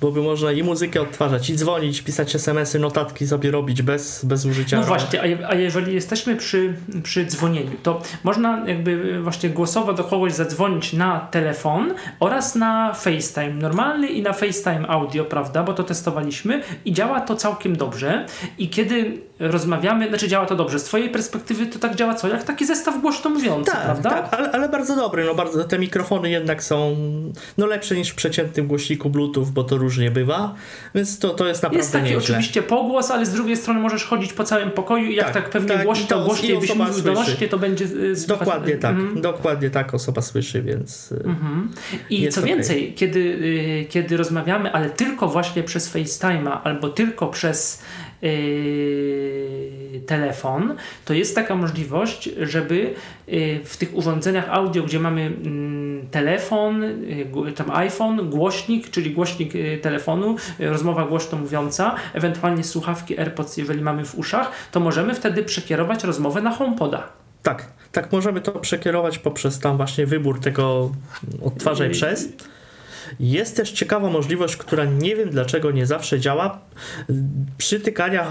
[0.00, 4.46] Bo by można i muzykę odtwarzać, i dzwonić, pisać SMS-y, notatki sobie robić bez, bez
[4.46, 9.92] użycia No właśnie, a, a jeżeli jesteśmy przy, przy dzwonieniu, to można jakby właśnie głosowo
[9.92, 15.62] do kogoś zadzwonić na telefon oraz na FaceTime normalny i na FaceTime audio, prawda?
[15.62, 18.26] Bo to testowaliśmy i działa to całkiem dobrze.
[18.58, 22.28] I kiedy rozmawiamy, znaczy działa to dobrze, z Twojej perspektywy to tak działa co?
[22.28, 24.10] Jak taki zestaw głośno mówiący, Tak, prawda?
[24.10, 25.24] tak ale, ale bardzo dobry.
[25.24, 26.96] No bardzo, te mikrofony jednak są
[27.58, 30.54] no, lepsze niż w przeciętnym głośniku Bluetooth, bo to różnie bywa,
[30.94, 32.18] więc to, to jest naprawdę Jest taki nieźle.
[32.18, 35.50] oczywiście pogłos, ale z drugiej strony możesz chodzić po całym pokoju i jak Tak, tak,
[35.50, 38.38] pewnie tak, głośno, to- głośniej byś mówił donośnie, to będzie y, słychać.
[38.38, 39.20] Dokładnie tak, Mhm.
[39.20, 41.70] dokładnie tak osoba słyszy, więc y, Mhm.
[42.10, 42.54] I co okej.
[42.54, 47.82] więcej, kiedy, y, kiedy rozmawiamy, ale tylko właśnie przez FaceTime'a albo tylko przez
[50.06, 50.74] telefon,
[51.04, 52.94] to jest taka możliwość, żeby
[53.64, 59.78] w tych urządzeniach audio, gdzie mamy mm, telefon, y, tam iPhone, głośnik, czyli głośnik y,
[59.82, 65.42] telefonu, y, rozmowa głośno mówiąca, ewentualnie słuchawki AirPods, jeżeli mamy w uszach, to możemy wtedy
[65.42, 67.08] przekierować rozmowę na HomePoda.
[67.42, 70.90] tak, tak możemy to przekierować poprzez tam właśnie wybór tego
[71.44, 72.28] odtwarzaj I- przez.
[73.20, 76.60] Jest też ciekawa możliwość, która nie wiem dlaczego nie zawsze działa,
[77.58, 78.30] przytykania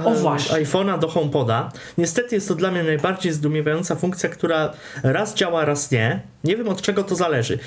[0.49, 1.71] iPhone'a do HomePoda.
[1.97, 6.21] Niestety jest to dla mnie najbardziej zdumiewająca funkcja, która raz działa, raz nie.
[6.43, 7.59] Nie wiem od czego to zależy.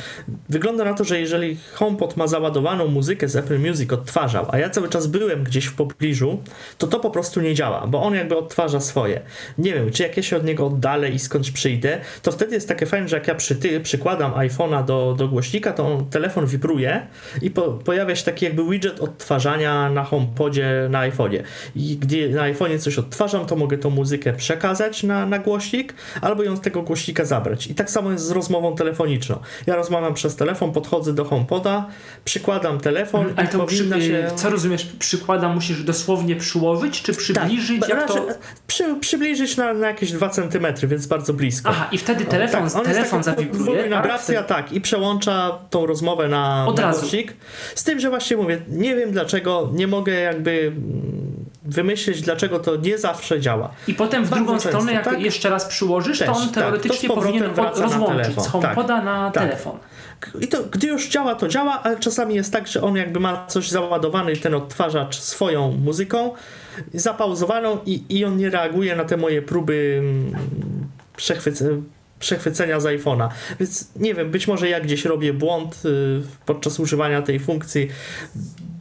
[0.48, 4.70] Wygląda na to, że jeżeli HomePod ma załadowaną muzykę z Apple Music, odtwarzał, a ja
[4.70, 6.42] cały czas byłem gdzieś w pobliżu,
[6.78, 9.20] to to po prostu nie działa, bo on jakby odtwarza swoje.
[9.59, 12.68] Nie wiem, czy jak ja się od niego oddalę i skądś przyjdę, to wtedy jest
[12.68, 16.95] takie fajne, że jak ja przyty, przykładam iPhone'a do, do głośnika, to on, telefon wibruje
[17.42, 21.42] i po, pojawia się taki jakby widget odtwarzania na HomePodzie na iPhone'ie.
[21.76, 26.42] I gdy na iPhone'ie coś odtwarzam, to mogę tą muzykę przekazać na, na głośnik, albo
[26.42, 27.66] ją z tego głośnika zabrać.
[27.66, 29.38] I tak samo jest z rozmową telefoniczną.
[29.66, 31.86] Ja rozmawiam przez telefon, podchodzę do HomePoda,
[32.24, 34.30] przykładam telefon Ale i to przy, się...
[34.36, 37.80] co rozumiesz, przykłada musisz dosłownie przyłożyć, czy przybliżyć?
[37.80, 38.14] Tak, jak to...
[38.14, 38.36] raczej
[38.66, 41.70] Przy, przybliżyć na, na jakieś 2 cm, więc bardzo blisko.
[41.70, 43.64] Aha, i wtedy telefon, Tak, on telefon zawibruje.
[43.66, 44.05] podwójna tak?
[44.05, 46.86] wibracja, tak, i przełącza tą rozmowę na, na
[47.74, 52.76] Z tym, że właśnie mówię, nie wiem dlaczego, nie mogę jakby mm, wymyślić, dlaczego to
[52.76, 53.70] nie zawsze działa.
[53.89, 55.20] I potem w Bardzo drugą często, stronę, jak tak?
[55.20, 58.97] jeszcze raz przyłożysz, Też, to on tak, to teoretycznie z powrotem powinien rozłączyć z HomePoda
[58.97, 59.45] Tak, na tak.
[59.45, 59.78] telefon.
[60.41, 63.47] I to, gdy już działa, to działa, ale czasami jest tak, że on jakby ma
[63.47, 66.32] coś załadowany, ten odtwarzacz swoją muzyką,
[66.95, 70.37] zapauzowaną i, i on nie reaguje na te moje próby mm,
[71.16, 71.76] przechwycenia
[72.19, 73.29] przechwycenia z iPhone'a.
[73.61, 77.89] Więc nie wiem, być może ja gdzieś robię błąd y, podczas używania tej funkcji,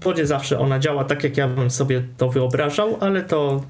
[0.03, 3.63] bo nie zawsze ona działa tak, jak ja bym sobie to wyobrażał, ale to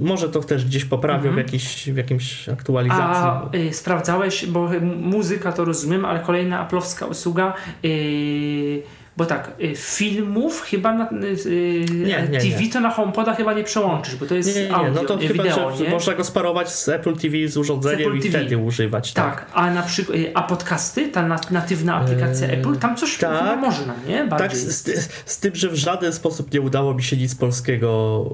[0.00, 1.34] może to też gdzieś poprawię Mhm.
[1.34, 3.04] w, jakiś, w jakimś aktualizacji.
[3.06, 7.54] A y, sprawdzałeś, bo muzyka to rozumiem, ale kolejna aplowska usługa,
[7.84, 8.82] y,
[9.16, 11.10] bo tak, y, filmów chyba na
[11.46, 12.70] y, Nie, nie, TV nie.
[12.70, 15.22] to na HomePoda chyba nie przełączysz, bo to jest Nie, nie, nie, audio, no to
[15.22, 15.90] y, chyba, wideo, że nie?
[15.90, 18.38] można go sparować z Apple TV z urządzeniem i TV.
[18.38, 19.12] wtedy używać.
[19.12, 19.36] Tak.
[19.36, 23.18] Tak, a na przykład, y, a podcasty, ta na, natywna aplikacja Eee, Apple, tam coś
[23.18, 23.38] tak.
[23.38, 24.24] chyba można, nie?
[24.24, 24.48] Bardziej.
[24.48, 28.24] Tak, z, z, z tym, że w żaden sposób nie udało mi się nic polskiego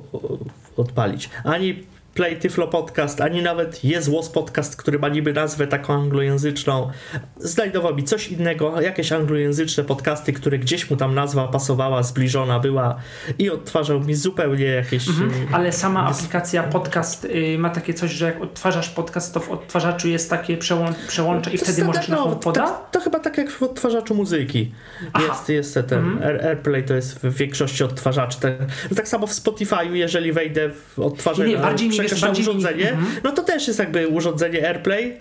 [0.76, 1.30] odpalić.
[1.44, 1.84] Ani
[2.18, 6.90] Play Tyflo Podcast, ani nawet Jest Łos Podcast, który ma niby nazwę taką anglojęzyczną.
[7.36, 12.96] Znajdował mi coś innego, jakieś anglojęzyczne podcasty, które gdzieś mu tam nazwa pasowała, zbliżona była
[13.38, 15.08] i odtwarzał mi zupełnie jakieś...
[15.08, 19.34] Mhm, y, ale sama jest- aplikacja podcast y, ma takie coś, że jak odtwarzasz podcast,
[19.34, 22.66] to w odtwarzaczu jest takie przełą przełącze i To wtedy możesz na standardowo, HomePoda?
[22.68, 24.72] To, to chyba tak jak w odtwarzaczu muzyki.
[25.12, 25.24] Aha.
[25.28, 26.22] Jest, jest ten Mhm.
[26.22, 28.40] Air, AirPlay to jest w większości odtwarzaczy.
[28.40, 28.52] Tak,
[28.96, 31.48] tak samo w Spotify'u, jeżeli wejdę w Nie, odtwarzanie.
[31.50, 33.20] nie, bardziej mi na bardziej mi- urządzenie, Mhm.
[33.24, 35.16] no to też jest jakby urządzenie AirPlay.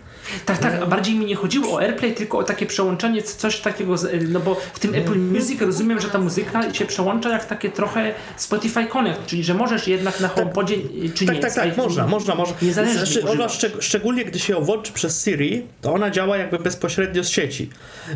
[0.46, 4.30] Tak, tak, bardziej mi nie chodziło o AirPlay, tylko o takie przełączenie, coś takiego, z,
[4.30, 8.14] no bo w tym Apple Music rozumiem, że ta muzyka się przełącza jak takie trochę
[8.38, 11.42] Spotify Connect, czyli że możesz jednak na HomePodzie, y, czy Tak, nie?
[11.42, 12.56] tak, tak, iPhone- można, można, można.
[12.62, 16.60] Niezależnie Znaczy, ona szczeg- szczególnie gdy się ją włączy przez Siri, to ona działa jakby
[16.60, 17.70] bezpośrednio z sieci.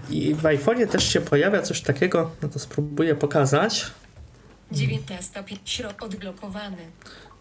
[0.09, 3.85] I w iPhone'ie też się pojawia coś takiego, no to spróbuję pokazać.
[4.71, 6.77] 19 pi- środ odblokowany.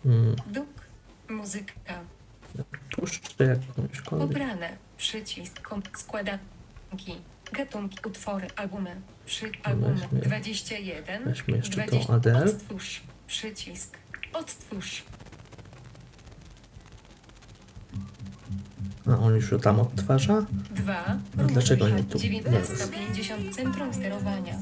[0.02, 0.66] Hmm, Duk.
[1.30, 1.74] Muzyka.
[2.96, 4.28] puszczę jakąś kolej.
[4.28, 4.76] Pobrane.
[4.96, 5.60] Przycisk.
[5.96, 7.16] Składanki.
[7.52, 7.98] Gatunki.
[8.08, 8.46] Utwory.
[8.56, 9.00] Albumy.
[9.26, 9.94] Przy albumy.
[9.94, 11.24] Weźmy- 21.
[11.24, 12.12] weźmy jeszcze tą 20.
[12.14, 12.44] Adele.
[12.44, 13.02] Odtwórz.
[13.26, 13.98] Przycisk.
[14.32, 15.02] Odtwórz.
[19.06, 20.46] A on już tam odtwarza?
[20.70, 21.18] 2.
[21.36, 22.18] No dlaczego nie tu?
[22.18, 24.54] 1950 Centrum sterowania.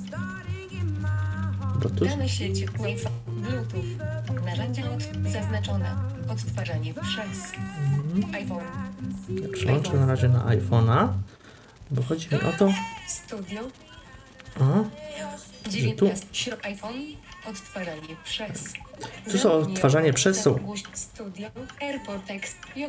[1.81, 2.09] Bluetooth?
[2.09, 3.09] Dane sieci Wi-Fi.
[3.39, 4.45] Bluetooth.
[4.45, 5.33] Narzędzia od...
[5.33, 5.97] zaznaczone.
[6.29, 7.53] Odtwarzanie przez
[8.35, 8.65] iPhone.
[9.43, 11.09] Ja Przełączę na razie na iPhone'a,
[11.91, 12.69] bo chodzi mi o to...
[13.09, 13.61] Studio.
[14.61, 14.85] O,
[15.69, 16.27] 19.
[16.33, 16.95] Środ iPhone.
[17.47, 18.73] Odtwarzanie przez.
[19.33, 20.29] Tu są odtwarzanie X.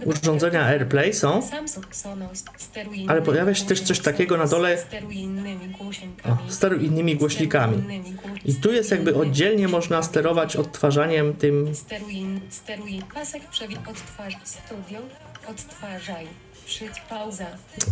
[0.05, 1.41] urządzenia AirPlay są,
[3.07, 4.78] ale pojawia się też coś takiego na dole,
[6.26, 7.84] o, steruj innymi głośnikami.
[8.45, 11.74] I tu jest jakby oddzielnie można sterować odtwarzaniem tym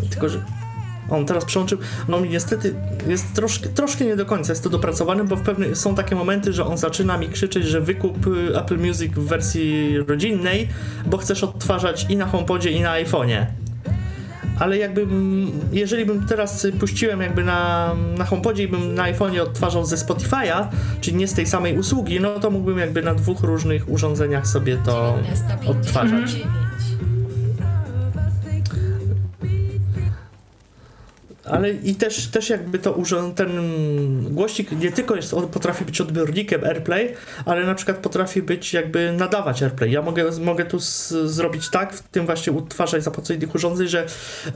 [0.10, 0.44] Tylko, że
[1.10, 1.78] on teraz przełączył.
[2.08, 2.76] No mi niestety
[3.08, 6.54] jest troszkę, troszkę nie do końca jest to dopracowane, bo w pewne, są takie momenty,
[6.54, 10.68] że on zaczyna mi krzyczeć, że wykup y, Apple Music w wersji rodzinnej,
[11.06, 13.46] bo chcesz odtwarzać i na HomePodzie, i na iPhone'ie.
[14.60, 15.08] Ale jakby,
[15.72, 20.68] jeżeli bym teraz puściłem jakby na, na HomePodzie i bym na iPhone'ie odtwarzał ze Spotify'a,
[21.02, 24.78] czyli nie z tej samej usługi, no to mógłbym jakby na dwóch różnych urządzeniach sobie
[24.86, 25.18] to
[25.68, 26.36] odtwarzać.
[26.36, 26.67] 19.59.
[31.50, 32.98] Ale i też, też jakby to
[33.36, 33.50] ten
[34.34, 37.14] głośnik nie tylko jest, on potrafi być odbiornikiem AirPlay,
[37.46, 39.92] ale na przykład potrafi być jakby nadawać AirPlay.
[39.92, 43.88] Ja mogę, mogę tu z, zrobić tak, w tym właśnie utwarzać za pomocą innych urządzeń,
[43.88, 44.06] że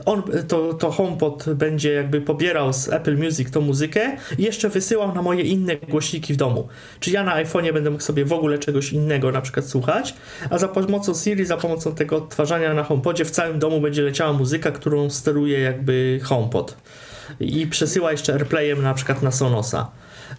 [0.04, 5.14] on, to, to HomePod będzie jakby pobierał z Apple Music tą muzykę i jeszcze wysyłał
[5.14, 6.68] na moje inne głośniki w domu.
[7.00, 10.14] Czy ja na iPhone'ie będę mógł sobie w ogóle czegoś innego na przykład słuchać,
[10.50, 14.32] a za pomocą Siri, za pomocą tego odtwarzania na HomePodzie w całym domu będzie leciała
[14.32, 16.81] muzyka, którą steruje jakby HomePod
[17.40, 19.90] i przesyła jeszcze AirPlayem na przykład na Sonosa.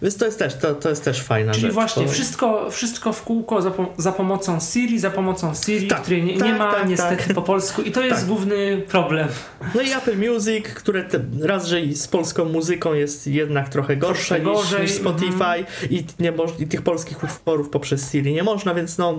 [0.02, 1.74] Więc to jest też, to, to jest też fajna Czyli rzecz.
[1.74, 2.12] właśnie to...
[2.12, 6.38] wszystko, wszystko w kółko za, po, za pomocą Siri, za pomocą Siri, Tak, której nie,
[6.38, 7.34] tak, nie ma tak, niestety tak.
[7.34, 8.26] po polsku i to jest Tak.
[8.26, 9.28] główny problem.
[9.74, 14.34] No i Apple Music, które te, raz, że z polską muzyką jest jednak trochę gorsze
[14.40, 18.74] niż, gorzej, niż Spotify i, nie moż, i tych polskich utworów poprzez Siri nie można,
[18.74, 19.14] więc no,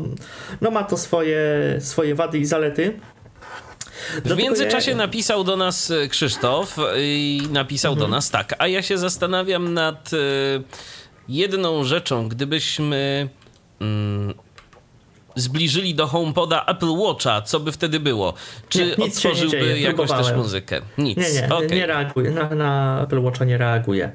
[0.61, 1.41] no ma to swoje,
[1.79, 2.99] swoje wady i zalety.
[3.95, 8.09] W Dlatego międzyczasie ja- napisał do nas e, Krzysztof i napisał Mhm.
[8.11, 10.17] do nas tak, a ja się zastanawiam nad e,
[11.29, 13.29] jedną rzeczą, gdybyśmy
[13.81, 14.33] mm,
[15.35, 18.33] zbliżyli do HomePoda Apple Watcha, co by wtedy było?
[18.69, 20.81] Czy Nie, dzieje, jakoś też muzykę?
[20.97, 21.17] Nic.
[21.17, 21.77] Nie, nie, Okej.
[21.77, 22.31] nie reaguje.
[22.31, 24.11] Na, na Apple Watcha nie reaguje.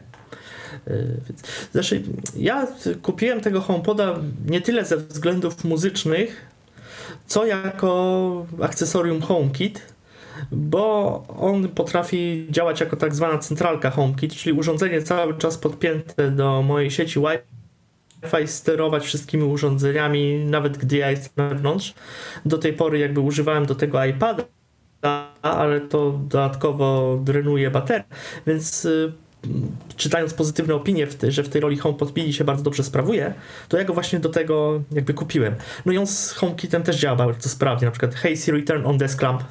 [0.86, 2.02] Yy, więc- Znaczy,
[2.36, 2.66] ja
[3.02, 4.14] kupiłem tego HomePoda
[4.46, 6.46] nie tyle ze względów muzycznych,
[7.26, 9.94] co jako akcesorium HomeKit,
[10.52, 16.62] bo on potrafi działać jako tak zwana centralka HomeKit, czyli urządzenie cały czas podpięte do
[16.62, 21.94] mojej sieci Wi-Fi, sterować wszystkimi urządzeniami, nawet gdy ja jestem na zewnątrz.
[22.46, 24.44] Do tej pory jakby używałem do tego iPada,
[25.42, 28.04] ale to dodatkowo drenuje baterię,
[28.46, 29.12] więc y,
[29.97, 33.34] czytając pozytywne opinie, że w tej roli HomePod Mini się bardzo dobrze sprawuje,
[33.68, 35.55] to ja go właśnie do tego jakby kupiłem.
[35.86, 38.99] No i on z HomeKitem też działa bardzo sprawnie, na przykład Hey Siri turn on
[38.99, 39.45] desk lamp.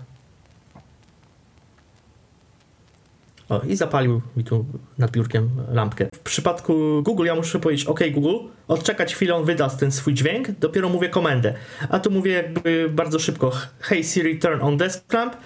[3.49, 4.65] O, i zapalił mi tu
[4.97, 6.07] nad biurkiem lampkę.
[6.15, 10.51] W przypadku Google ja muszę powiedzieć OK Google, odczekać chwilę, on wyda ten swój dźwięk,
[10.51, 11.53] dopiero mówię komendę.
[11.89, 15.37] A tu mówię jakby bardzo szybko Hey Siri turn on desk lamp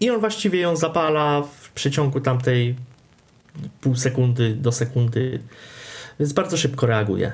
[0.00, 2.74] i on właściwie ją zapala w przeciągu tamtej
[3.80, 5.40] pół sekundy do sekundy,
[6.20, 7.32] więc bardzo szybko reaguje.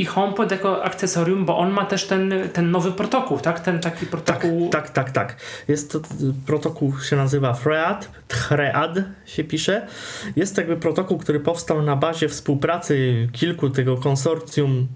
[0.00, 3.60] I HomePod jako akcesorium, bo on ma też ten, ten nowy protokół, tak?
[3.60, 4.68] Ten taki Tak, protokół.
[4.70, 5.36] tak, tak, tak.
[5.68, 6.00] Jest to,
[6.46, 9.86] protokół się nazywa FREAD, THREAD się pisze.
[10.36, 14.86] Jest jakby protokół, który powstał na bazie współpracy kilku tego konsorcjum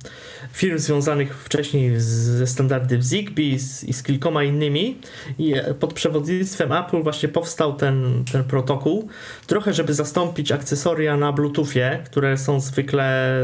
[0.52, 4.98] firm związanych wcześniej ze standardem Zigbee z, i z kilkoma innymi.
[5.38, 9.08] I e, pod przewodnictwem Apple właśnie powstał ten, ten protokół.
[9.46, 13.36] Trochę, żeby zastąpić akcesoria na Bluetoothie, które są zwykle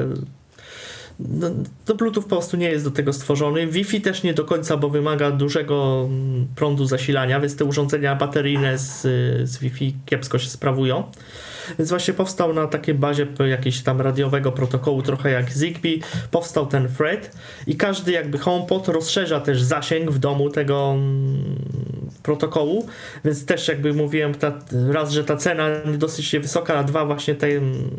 [1.29, 1.51] no,
[1.85, 3.67] to Bluetooth po prostu nie jest do tego stworzony.
[3.67, 8.79] Wi-Fi też nie do końca, bo wymaga dużego mm, prądu zasilania, więc te urządzenia bateryjne
[8.79, 9.03] z,
[9.51, 11.05] z Wi-Fi kiepsko się sprawują.
[11.79, 16.01] Więc właśnie powstał na takiej bazie jakiegoś tam radiowego protokołu, trochę jak Zigbee,
[16.31, 21.57] powstał ten thread i każdy jakby HomePod rozszerza też zasięg w domu tego mm,
[22.23, 22.87] protokołu,
[23.25, 24.53] więc też jakby mówiłem, ta,
[24.91, 25.69] raz, że ta cena
[25.99, 27.91] dosyć wysoka, a dwa właśnie te, mm,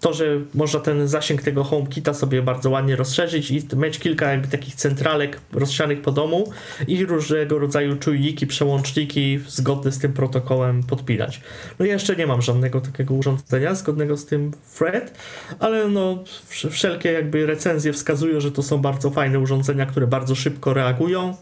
[0.00, 4.48] to, że można ten zasięg tego HomeKita sobie bardzo ładnie rozszerzyć i mieć kilka jakby
[4.48, 6.52] takich centralek rozsianych po domu
[6.86, 11.40] i różnego rodzaju czujniki, przełączniki zgodne z tym protokołem podpinać.
[11.78, 15.18] No ja jeszcze nie mam żadnego takiego urządzenia zgodnego z tym thread,
[15.58, 20.34] ale no wsz- wszelkie jakby recenzje wskazują, że to są bardzo fajne urządzenia, które bardzo
[20.34, 21.36] szybko reagują.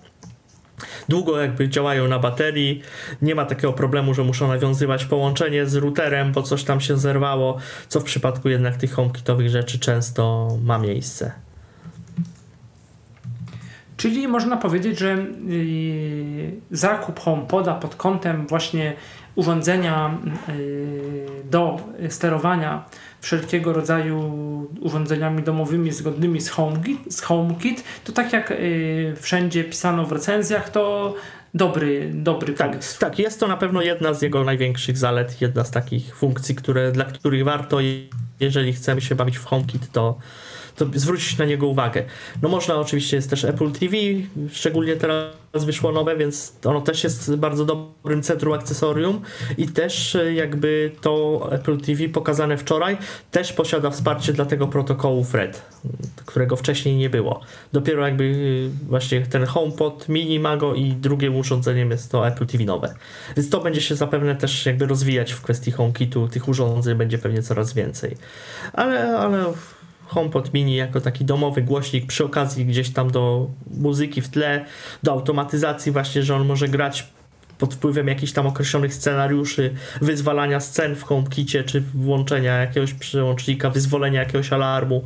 [1.08, 2.82] Długo jakby działają na baterii,
[3.22, 7.58] nie ma takiego problemu, że muszą nawiązywać połączenie z routerem, bo coś tam się zerwało,
[7.88, 11.32] co w przypadku jednak tych HomeKitowych rzeczy często ma miejsce.
[13.96, 18.92] Czyli można powiedzieć, że yy, zakup HomePoda pod kątem właśnie
[19.34, 20.18] urządzenia
[20.48, 22.84] yy, do sterowania
[23.20, 24.18] wszelkiego rodzaju
[24.80, 30.70] urządzeniami domowymi zgodnymi z HomeKit, z HomeKit to tak jak yy, wszędzie pisano w recenzjach,
[30.70, 31.14] to
[31.54, 32.98] dobry, dobry Tak, pomysł.
[32.98, 36.92] tak, jest to na pewno jedna z jego największych zalet, jedna z takich funkcji, które,
[36.92, 37.78] dla których warto,
[38.40, 40.18] jeżeli chcemy się bawić w HomeKit, to,
[40.94, 42.04] zwrócić na niego uwagę.
[42.42, 43.96] No można oczywiście, jest też Apple TV,
[44.52, 49.20] szczególnie teraz wyszło nowe, więc ono też jest bardzo dobrym centrum akcesorium
[49.58, 52.96] i też e, jakby to Apple TV pokazane wczoraj
[53.30, 55.62] też posiada wsparcie dla tego protokołu Thread,
[56.26, 57.40] którego wcześniej nie było.
[57.72, 62.64] Dopiero jakby e, właśnie ten HomePod Mini Mago i drugim urządzeniem jest to Apple TV
[62.64, 62.94] nowe.
[63.36, 67.42] Więc to będzie się zapewne też jakby rozwijać w kwestii HomeKitu, tych urządzeń będzie pewnie
[67.42, 68.16] coraz więcej.
[68.72, 69.52] Ale, ale
[70.08, 74.64] HomePod Mini jako taki domowy głośnik przy okazji gdzieś tam do muzyki w tle,
[75.02, 77.06] do automatyzacji właśnie, że on może grać
[77.58, 84.20] pod wpływem jakichś tam określonych scenariuszy, wyzwalania scen w HomeKicie, czy włączenia jakiegoś przełącznika, wyzwolenia
[84.20, 85.04] jakiegoś alarmu.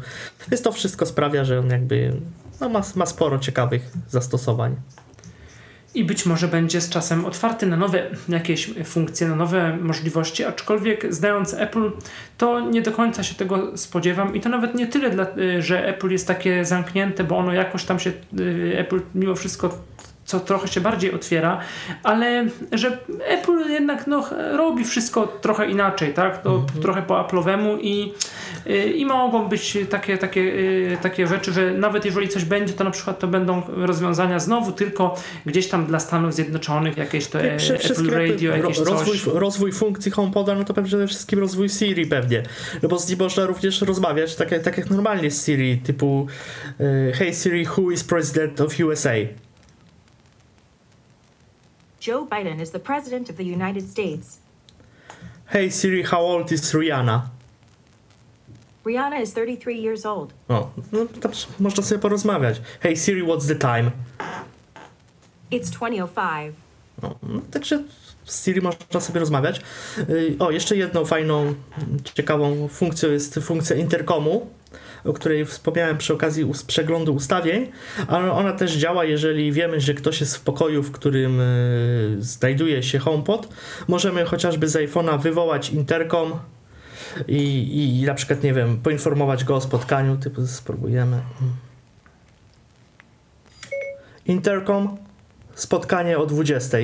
[0.51, 2.13] Więc to wszystko sprawia, że on jakby
[2.61, 4.77] no, ma, ma sporo ciekawych zastosowań.
[5.95, 11.15] I być może będzie z czasem otwarty na nowe jakieś funkcje, na nowe możliwości, aczkolwiek
[11.15, 11.91] znając Apple,
[12.39, 14.35] to nie do końca się tego spodziewam.
[14.35, 17.85] I to nawet nie tyle, dla, y, że Apple jest takie zamknięte, bo ono jakoś
[17.85, 19.79] tam się, y, Apple mimo wszystko
[20.25, 21.61] co trochę się bardziej otwiera,
[22.03, 26.43] ale że Apple jednak no, robi wszystko trochę inaczej, tak?
[26.43, 28.13] To trochę po Apple'owemu i,
[28.67, 32.85] y, i mogą być takie, takie, y, takie rzeczy, że nawet jeżeli coś będzie, to
[32.85, 35.15] na przykład to będą rozwiązania znowu tylko
[35.47, 39.09] gdzieś tam dla Stanów Zjednoczonych, jakieś to e, Apple Radio, jakieś ro- coś.
[39.09, 42.43] rozwój, rozwój funkcji HomePoda, no to pewnie przede wszystkim rozwój Siri pewnie.
[42.83, 46.27] No bo z nim można również rozmawiać tak, jak- tak jak normalnie z Siri, typu
[46.81, 49.11] e, Hey Siri, who is president of USA?
[52.03, 54.41] Joe Biden is the President of the United States.
[55.47, 57.29] Hey Siri, how old is Rihanna?
[58.85, 60.33] Rihanna is 33 years old.
[60.49, 61.29] O, no to
[61.61, 62.61] można sobie porozmawiać.
[62.81, 63.91] Hey Siri, what's the time?
[65.51, 66.55] It's 2005.
[67.03, 67.83] No, no, także
[68.25, 69.61] z Siri można sobie rozmawiać.
[69.99, 71.55] Y, O, jeszcze jedną fajną,
[72.15, 74.47] ciekawą funkcją jest funkcja interkomu,
[75.05, 77.69] o której wspomniałem przy okazji przeglądu ustawień,
[78.09, 82.83] ale ona też działa, jeżeli wiemy, że ktoś jest w pokoju, w którym y, znajduje
[82.83, 83.49] się HomePod.
[83.89, 86.33] Możemy chociażby z iPhone'a wywołać interkom
[87.29, 91.23] i, i na przykład, nie wiem, poinformować go o spotkaniu, typu spróbujemy.
[94.27, 94.99] Interkom,
[95.55, 96.79] spotkanie o 20.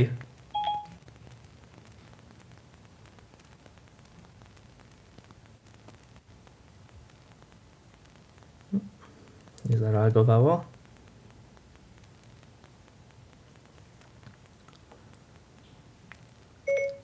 [9.69, 10.65] Nie zareagowało.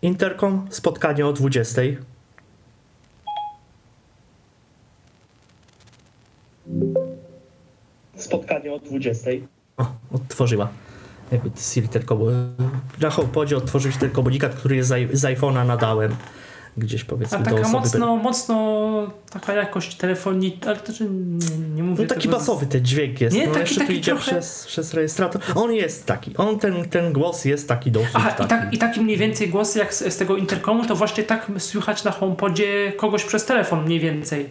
[0.03, 1.83] Interkom, spotkanie o 20.
[8.17, 9.31] Spotkanie o 20.
[9.77, 10.69] O, odtworzyła.
[11.33, 12.19] Jakby Siri tylko.
[13.01, 16.17] Na HomePodzie otworzył się ten komunikat, który jest z iPhone'a nadałem.
[16.77, 17.73] Gdzieś powiedzmy A do taka osoby.
[17.73, 22.67] mocno, mocno taka jakość telefoniczna, ale to czy nie, nie mówię No taki tego basowy
[22.67, 23.37] ten dźwięk jest.
[23.37, 25.43] Nie, no taki- taki idzie trochę- przez, przez rejestrator.
[25.55, 26.37] On jest taki.
[26.37, 28.45] On ten, ten głos jest taki dosyć Aha, taki.
[28.45, 31.51] i, tak, i taki mniej więcej głos jak z, z tego interkomu, to właśnie tak
[31.59, 34.49] słychać na HomePodzie kogoś przez telefon mniej więcej.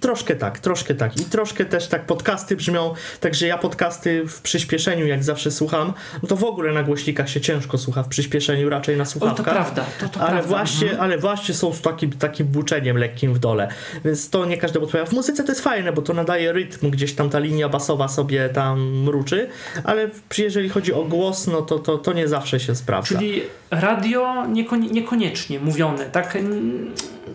[0.00, 1.16] Troszkę tak, troszkę tak.
[1.20, 5.92] I troszkę też tak podcasty brzmią, także ja podcasty w przyspieszeniu, jak zawsze słucham,
[6.22, 9.10] no to w ogóle na głośnikach się ciężko słucha w przyspieszeniu, raczej na O, to
[9.10, 9.44] słuchawkach.
[9.54, 10.48] prawda, to, to ale, prawda.
[10.48, 11.00] właśnie, Mhm.
[11.04, 13.68] ale właśnie są z takim, takim buczeniem lekkim w dole,
[14.04, 15.10] więc to nie każdemu odpowiada.
[15.10, 18.48] W muzyce to jest fajne, bo to nadaje rytm, gdzieś tam ta linia basowa sobie
[18.48, 19.48] tam mruczy,
[19.84, 23.18] ale jeżeli chodzi o głos, no to, to, to nie zawsze się sprawdza.
[23.18, 23.42] Czyli
[23.72, 26.38] radio niekoni- niekoniecznie mówione, tak?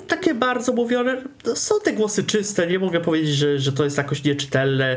[0.08, 3.98] Takie bardzo mówione, no, są te głosy czyste, nie mogę powiedzieć, że, że to jest
[3.98, 4.96] jakoś nieczytelne,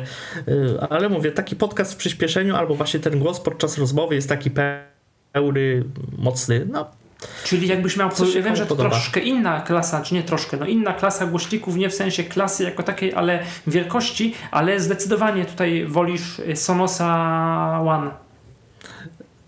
[0.49, 4.51] y, ale mówię, taki podcast w przyspieszeniu albo właśnie ten głos podczas rozmowy jest taki
[5.35, 5.85] pełny,
[6.19, 6.87] mocny, no
[7.45, 8.91] Czyli jakbyś miał, Co się ja wiem, że to podoba.
[8.91, 12.83] troszkę inna klasa, czy nie troszkę, no inna klasa głośników, nie w sensie klasy jako
[12.83, 17.07] takiej, ale wielkości, ale zdecydowanie tutaj wolisz y, Sonosa
[17.87, 18.11] One.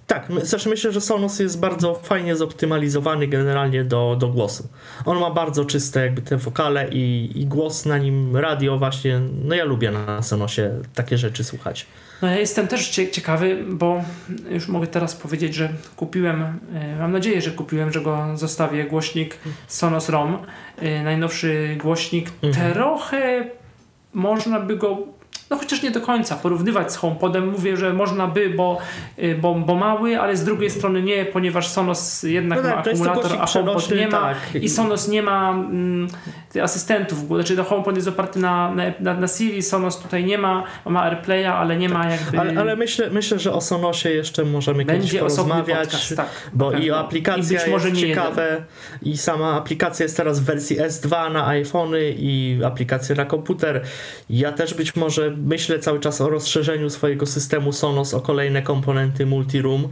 [0.06, 4.68] Tak, my, znaczy myślę, że Sonos jest bardzo fajnie zoptymalizowany generalnie do, do głosu.
[5.04, 9.54] On ma bardzo czyste jakby te wokale i, i głos na nim, radio właśnie, no
[9.54, 11.86] ja lubię na Sonosie takie rzeczy słuchać.
[12.22, 14.04] No ja jestem też cie- ciekawy, bo
[14.50, 19.38] już mogę teraz powiedzieć, że kupiłem, y, mam nadzieję, że kupiłem, że go zostawię, głośnik
[19.68, 20.38] Sonos ROM,
[20.82, 22.72] y, najnowszy głośnik, Mhm.
[22.74, 23.44] trochę
[24.14, 24.98] można by go
[25.52, 27.50] no chociaż nie do końca porównywać z HomePodem.
[27.50, 28.78] Mówię, że można by, bo,
[29.18, 32.80] y, bo, bo mały, ale z drugiej strony nie, ponieważ Sonos jednak No tak, ma
[32.92, 34.20] akumulator, a HomePod nie ma.
[34.20, 34.36] tak.
[34.54, 36.08] I Sonos nie ma mm,
[36.62, 37.18] asystentów.
[37.18, 41.44] Znaczy, no HomePod jest oparty na, na, na, Siri, Sonos tutaj nie ma, ma AirPlaya,
[41.44, 42.40] ale nie ma jakby...
[42.40, 45.88] Ale, ale myślę, myślę, że o Sonosie jeszcze możemy kiedyś Będzie osobny porozmawiać.
[45.88, 46.28] podcast, tak.
[46.52, 46.96] Bo i pewno.
[46.96, 48.62] aplikacja I być może jest nie ciekawe
[49.02, 53.82] i sama aplikacja jest teraz w wersji S2 na iPhony i aplikacja na komputer.
[54.30, 59.26] Ja też być może myślę cały czas o rozszerzeniu swojego systemu Sonos o kolejne komponenty
[59.26, 59.88] multiroom,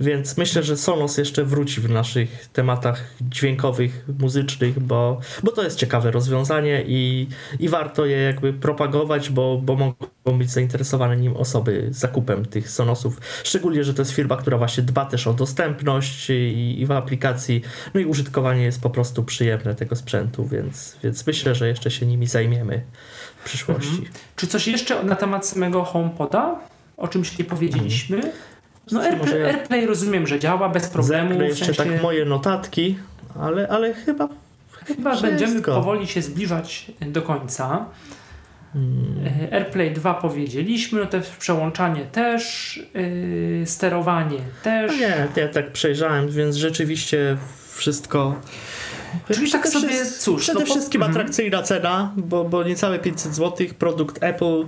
[0.00, 5.78] więc myślę, że Sonos jeszcze wróci w naszych tematach dźwiękowych, muzycznych, bo, bo to jest
[5.78, 7.28] ciekawe rozwiązanie i,
[7.60, 13.20] i warto je jakby propagować, bo, bo mogą być zainteresowane nim osoby zakupem tych Sonosów.
[13.44, 17.62] Szczególnie, że to jest firma, która właśnie dba też o dostępność i, i w aplikacji,
[17.94, 22.06] no i użytkowanie jest po prostu przyjemne tego sprzętu, więc, więc myślę, że jeszcze się
[22.06, 22.84] nimi zajmiemy
[23.44, 24.02] w przyszłości.
[24.36, 26.54] Czy coś jeszcze na temat samego HomePoda?
[26.96, 28.32] O czymś nie powiedzieliśmy?
[28.92, 31.28] No Może AirPlay, AirPlay rozumiem, że działa bez problemu.
[31.28, 32.98] Zerknę w jeszcze sensie, tak moje notatki,
[33.40, 34.28] ale, ale chyba
[34.86, 35.30] Chyba wszystko.
[35.30, 37.86] będziemy powoli się zbliżać do końca.
[39.50, 44.92] E, AirPlay 2 powiedzieliśmy, no te przełączanie też, yy, sterowanie też.
[44.92, 47.36] No nie, ja tak przejrzałem, więc rzeczywiście
[47.72, 48.40] wszystko.
[49.34, 51.12] Czyli tak sobie, wszyst- cóż, Przede no wszystkim mhm.
[51.12, 53.66] atrakcyjna cena, bo, bo niecałe 500 zł.
[53.78, 54.64] Produkt Apple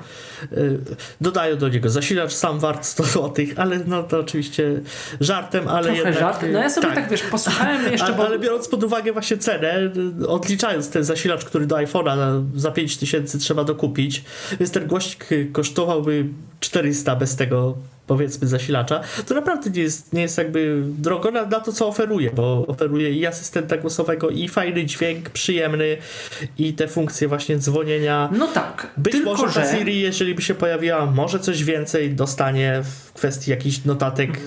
[0.52, 0.78] y,
[1.20, 4.80] dodają do niego zasilacz sam wart 100 zł, ale no to oczywiście
[5.20, 6.18] żartem, ale Trochę jednak.
[6.18, 6.44] żart.
[6.52, 9.90] No ja sobie tak, wiesz, posłuchałem jeszcze, bo ale biorąc pod uwagę właśnie cenę,
[10.22, 14.24] y, odliczając ten zasilacz, który do iPhone'a za 5000 trzeba dokupić,
[14.60, 16.24] więc ten głośnik kosztowałby
[16.60, 17.76] 400 bez tego
[18.06, 22.30] powiedzmy zasilacza, to naprawdę nie jest, nie jest jakby drogo na, na to, co oferuje,
[22.30, 25.96] bo oferuje i asystenta głosowego, i fajny dźwięk, przyjemny,
[26.58, 28.28] i te funkcje właśnie dzwonienia.
[28.32, 29.78] no tak, Być tylko może że...
[29.78, 34.40] Siri, jeżeli by się pojawiła, może coś więcej dostanie w kwestii jakichś notatek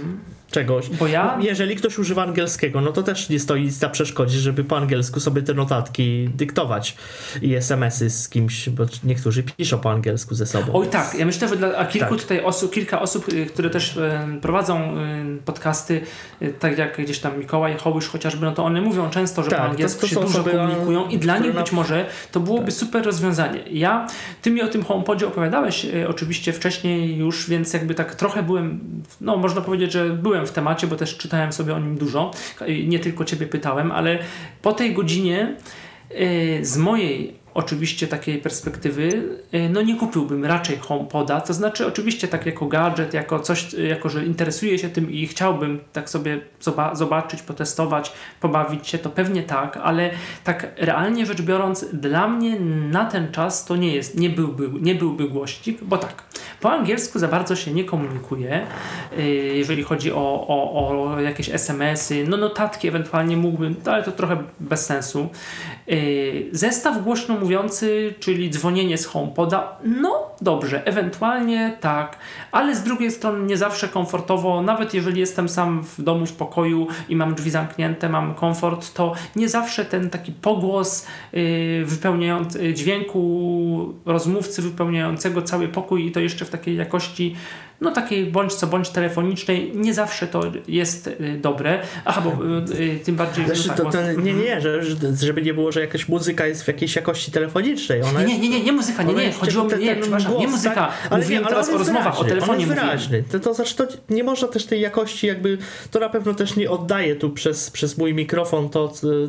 [0.52, 0.90] czegoś.
[0.90, 4.78] Bo ja- Jeżeli ktoś używa angielskiego, no to też nie stoi na przeszkodzie, żeby po
[4.78, 6.96] angielsku sobie te notatki dyktować
[7.42, 10.74] i SMS-y z kimś, bo niektórzy piszą po angielsku ze sobą.
[10.74, 12.22] Oj tak, ja myślę, że dla kilku Tak.
[12.22, 16.02] tutaj osób, kilka osób, y, które też e, prowadzą y, podcasty,
[16.42, 19.60] y, tak jak gdzieś tam Mikołaj Hołysz chociażby, no to one mówią często, że Tak,
[19.60, 22.40] po to- angielsku to się są dużo komunikują i dla nich na- być może to
[22.40, 22.74] byłoby Tak.
[22.74, 23.60] super rozwiązanie.
[23.72, 24.08] Ja,
[24.42, 28.80] ty mi o tym HomePodzie opowiadałeś oczywiście wcześniej już, więc jakby tak trochę byłem,
[29.22, 32.32] no można powiedzieć, że byłem w temacie, bo też czytałem sobie o nim dużo,
[32.88, 34.20] nie tylko ciebie pytałem, ale
[34.62, 35.56] po tej godzinie
[36.10, 42.28] e, z mojej oczywiście takiej perspektywy, e, no nie kupiłbym raczej HomePoda, to znaczy oczywiście
[42.28, 46.96] tak jako gadżet, jako coś, jako że interesuję się tym i chciałbym tak sobie zoba-
[46.96, 48.12] zobaczyć, potestować,
[48.42, 50.12] pobawić się, to pewnie tak, ale
[50.44, 52.60] tak realnie rzecz biorąc, dla mnie
[52.92, 56.24] na ten czas to nie jest, nie byłby, nie byłby głośnik, bo tak,
[56.62, 58.68] po angielsku za bardzo się nie komunikuje,
[59.18, 64.12] e, jeżeli chodzi o, o, o jakieś SMS-y, no notatki ewentualnie mógłbym, no ale to
[64.12, 65.30] trochę bez sensu.
[65.88, 72.18] Yy, Zestaw głośno mówiący, czyli dzwonienie z HomePoda, no dobrze, ewentualnie tak,
[72.52, 76.88] ale z drugiej strony nie zawsze komfortowo, nawet jeżeli jestem sam w domu, w pokoju
[77.10, 83.94] i mam drzwi zamknięte, mam komfort, to nie zawsze ten taki pogłos yy, wypełniający dźwięku
[84.06, 87.36] rozmówcy wypełniającego cały pokój i to jeszcze w takiej jakości
[87.82, 91.82] no takiej bądź co bądź telefonicznej, nie zawsze to jest y, dobre.
[92.06, 92.46] Aha, bo
[92.76, 93.46] y, y, tym bardziej...
[93.46, 96.08] Znaczy, no tak, to, bo- to, nie, nie, że, że- żeby nie było, że jakaś
[96.08, 98.02] muzyka jest w jakiejś jakości telefonicznej.
[98.04, 100.76] Ona Nie, nie, nie, nie muzyka, nie, nie, chodziło mi, ten- nie, przepraszam, nie muzyka,
[100.76, 101.08] tak?
[101.10, 103.24] Ale mówiłem nie, ale teraz o rozmowach, o wyraźny, telefonie on jest wyraźny.
[103.32, 105.58] To, to znaczy, to nie można też tej jakości jakby,
[105.92, 108.88] to na pewno też nie oddaje tu przez, przez mój mikrofon to,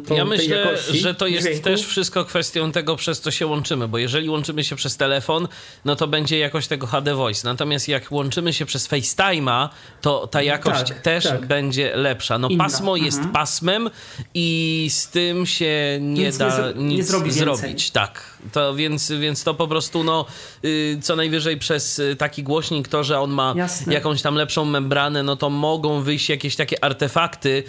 [0.09, 1.65] to Ja tej myślę, jakości że to jest dźwięku.
[1.65, 5.49] też wszystko kwestią tego, przez co się łączymy, bo jeżeli łączymy się przez telefon,
[5.85, 7.49] no to będzie jakość tego HD Voice.
[7.49, 9.69] Natomiast jak łączymy się przez FaceTime'a,
[10.01, 11.47] to ta jakość Tak, też tak.
[11.47, 12.39] będzie lepsza.
[12.39, 12.65] No Inna.
[12.65, 13.35] pasmo jest Mhm.
[13.35, 13.91] pasmem
[14.35, 17.33] i z tym się nie Nic nie da nie nic więcej.
[17.33, 17.91] zrobić.
[17.91, 18.25] Tak.
[18.53, 20.27] To więc, więc to po prostu no
[20.65, 23.95] y, co najwyżej przez y, taki głośnik to, że on ma Jasne.
[23.95, 27.63] jakąś tam lepszą membranę, no to mogą wyjść jakieś takie artefakty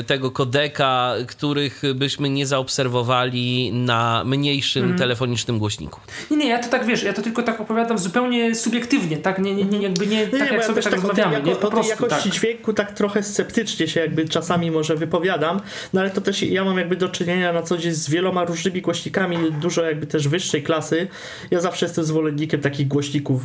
[0.00, 4.98] y, tego kodeka, których byśmy nie zaobserwowali na mniejszym Mhm.
[4.98, 6.00] telefonicznym głośniku.
[6.30, 9.38] Nie, nie, ja to tak wiesz, ja to tylko tak opowiadam zupełnie subiektywnie, tak?
[9.38, 11.02] Nie, nie, nie jakby nie, Nie, tak nie, jak bo ja sobie też tak tak
[11.02, 11.56] rozmawiamy, jako, nie?
[11.56, 12.32] Po prostu jakości tak.
[12.32, 15.60] dźwięku tak trochę sceptycznie się jakby czasami może wypowiadam,
[15.92, 18.82] no ale to też ja mam jakby do czynienia na co dzień z wieloma różnymi
[18.82, 21.08] głośnikami, dużo jakby też wyższej klasy.
[21.50, 23.42] Ja zawsze jestem zwolennikiem takich głośników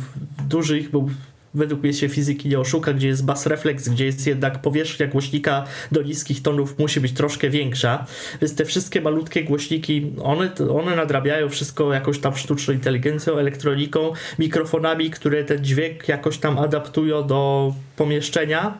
[0.48, 1.06] dużych, bo
[1.54, 5.64] według mnie się fizyki nie oszuka, gdzie jest bass reflex, gdzie jest jednak powierzchnia głośnika
[5.92, 8.06] do niskich tonów musi być troszkę większa.
[8.40, 15.10] Więc te wszystkie malutkie głośniki, one, one nadrabiają wszystko jakąś tam sztuczną inteligencją, elektroniką, mikrofonami,
[15.10, 18.78] które ten dźwięk jakoś tam adaptują do pomieszczenia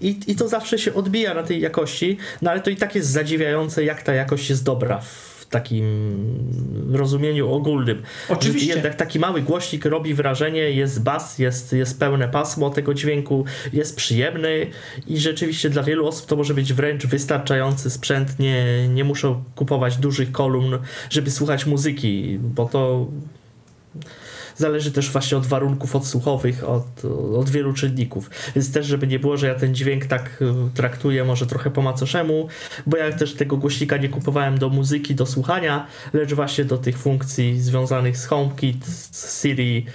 [0.00, 3.08] i, i to zawsze się odbija na tej jakości, no ale to i tak jest
[3.08, 5.02] zadziwiające, jak ta jakość jest dobra
[5.52, 5.84] takim
[6.92, 8.02] rozumieniu ogólnym.
[8.28, 8.74] Oczywiście.
[8.74, 13.96] Jednak taki mały głośnik robi wrażenie, jest bas, jest, jest pełne pasmo tego dźwięku, jest
[13.96, 14.66] przyjemny
[15.06, 18.38] i rzeczywiście dla wielu osób to może być wręcz wystarczający sprzęt.
[18.38, 20.78] Nie, nie muszą kupować dużych kolumn,
[21.10, 23.06] żeby słuchać muzyki, bo to
[24.56, 27.04] zależy też właśnie od warunków odsłuchowych, od,
[27.36, 28.30] od wielu czynników.
[28.54, 31.82] Więc też, żeby nie było, że ja ten dźwięk tak y, traktuję może trochę po
[31.82, 32.48] macoszemu,
[32.86, 36.98] bo ja też tego głośnika nie kupowałem do muzyki, do słuchania, lecz właśnie do tych
[36.98, 39.86] funkcji związanych z HomeKit, z Siri,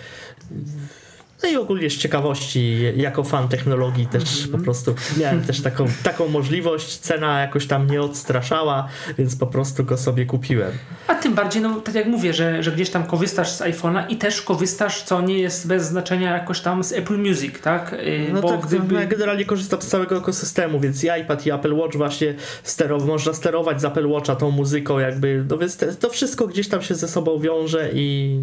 [1.43, 6.27] no i ogólnie z ciekawości, jako fan technologii też po prostu miałem też taką, taką
[6.27, 8.87] możliwość, cena jakoś tam nie odstraszała,
[9.17, 10.71] więc po prostu go sobie kupiłem.
[11.07, 14.15] A tym bardziej, no tak jak mówię, że, że gdzieś tam korzystasz z iPhone'a i
[14.17, 17.95] też korzystasz, co nie jest bez znaczenia jakoś tam z Apple Music, tak?
[18.05, 18.93] Yy, No Bo tak, gdyby...
[18.93, 22.35] no ja generalnie korzystam z całego ekosystemu, więc i iPad i Apple Watch właśnie
[22.65, 26.67] sterow- można sterować z Apple Watcha tą muzyką jakby, no więc te, to wszystko gdzieś
[26.67, 28.39] tam się ze sobą wiąże i,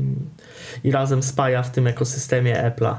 [0.85, 2.97] i razem spaja w tym ekosystemie Apple'a.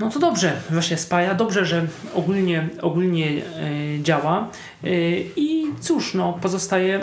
[0.00, 4.48] No to dobrze, właśnie spaja, dobrze, że ogólnie, ogólnie e, działa.
[4.84, 4.88] E,
[5.36, 7.00] I cóż, no pozostaje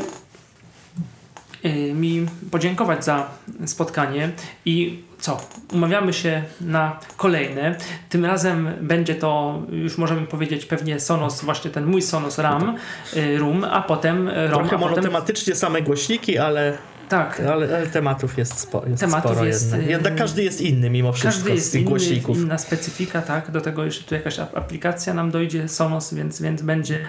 [1.63, 3.29] e, mi podziękować za
[3.65, 4.31] spotkanie
[4.65, 5.41] i co?
[5.73, 7.75] Umawiamy się na kolejne.
[8.09, 12.75] Tym razem będzie to, już możemy powiedzieć, pewnie Sonos, właśnie ten mój Sonos RAM,
[13.15, 14.79] e, Room, a potem ROM, Trochę a potem...
[14.79, 16.77] monotematycznie same głośniki, ale,
[17.09, 19.81] Tak, ale, ale tematów jest, spo, jest Tematów sporo jest, jednak.
[19.87, 22.37] y, Jednak każdy jest inny mimo wszystko Każdy jest z tych inny, głośników.
[22.37, 23.51] inna specyfika, tak.
[23.51, 26.99] Do tego jeszcze tu jakaś ap- aplikacja nam dojdzie, Sonos, więc, więc będzie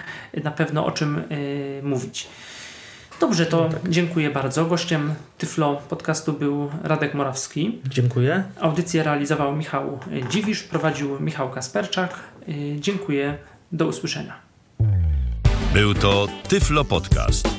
[0.43, 2.27] na pewno o czym y, mówić.
[3.19, 3.89] Dobrze, to tak.
[3.89, 4.65] dziękuję bardzo.
[4.65, 7.81] Gościem Tyflo podcastu był Radek Morawski.
[7.89, 8.43] Dziękuję.
[8.59, 9.99] Audycję realizował Michał
[10.29, 12.13] Dziwisz, prowadził Michał Kasperczak.
[12.49, 13.37] Y, dziękuję,
[13.71, 14.33] do usłyszenia.
[15.73, 17.58] Był to Tyflo Podcast.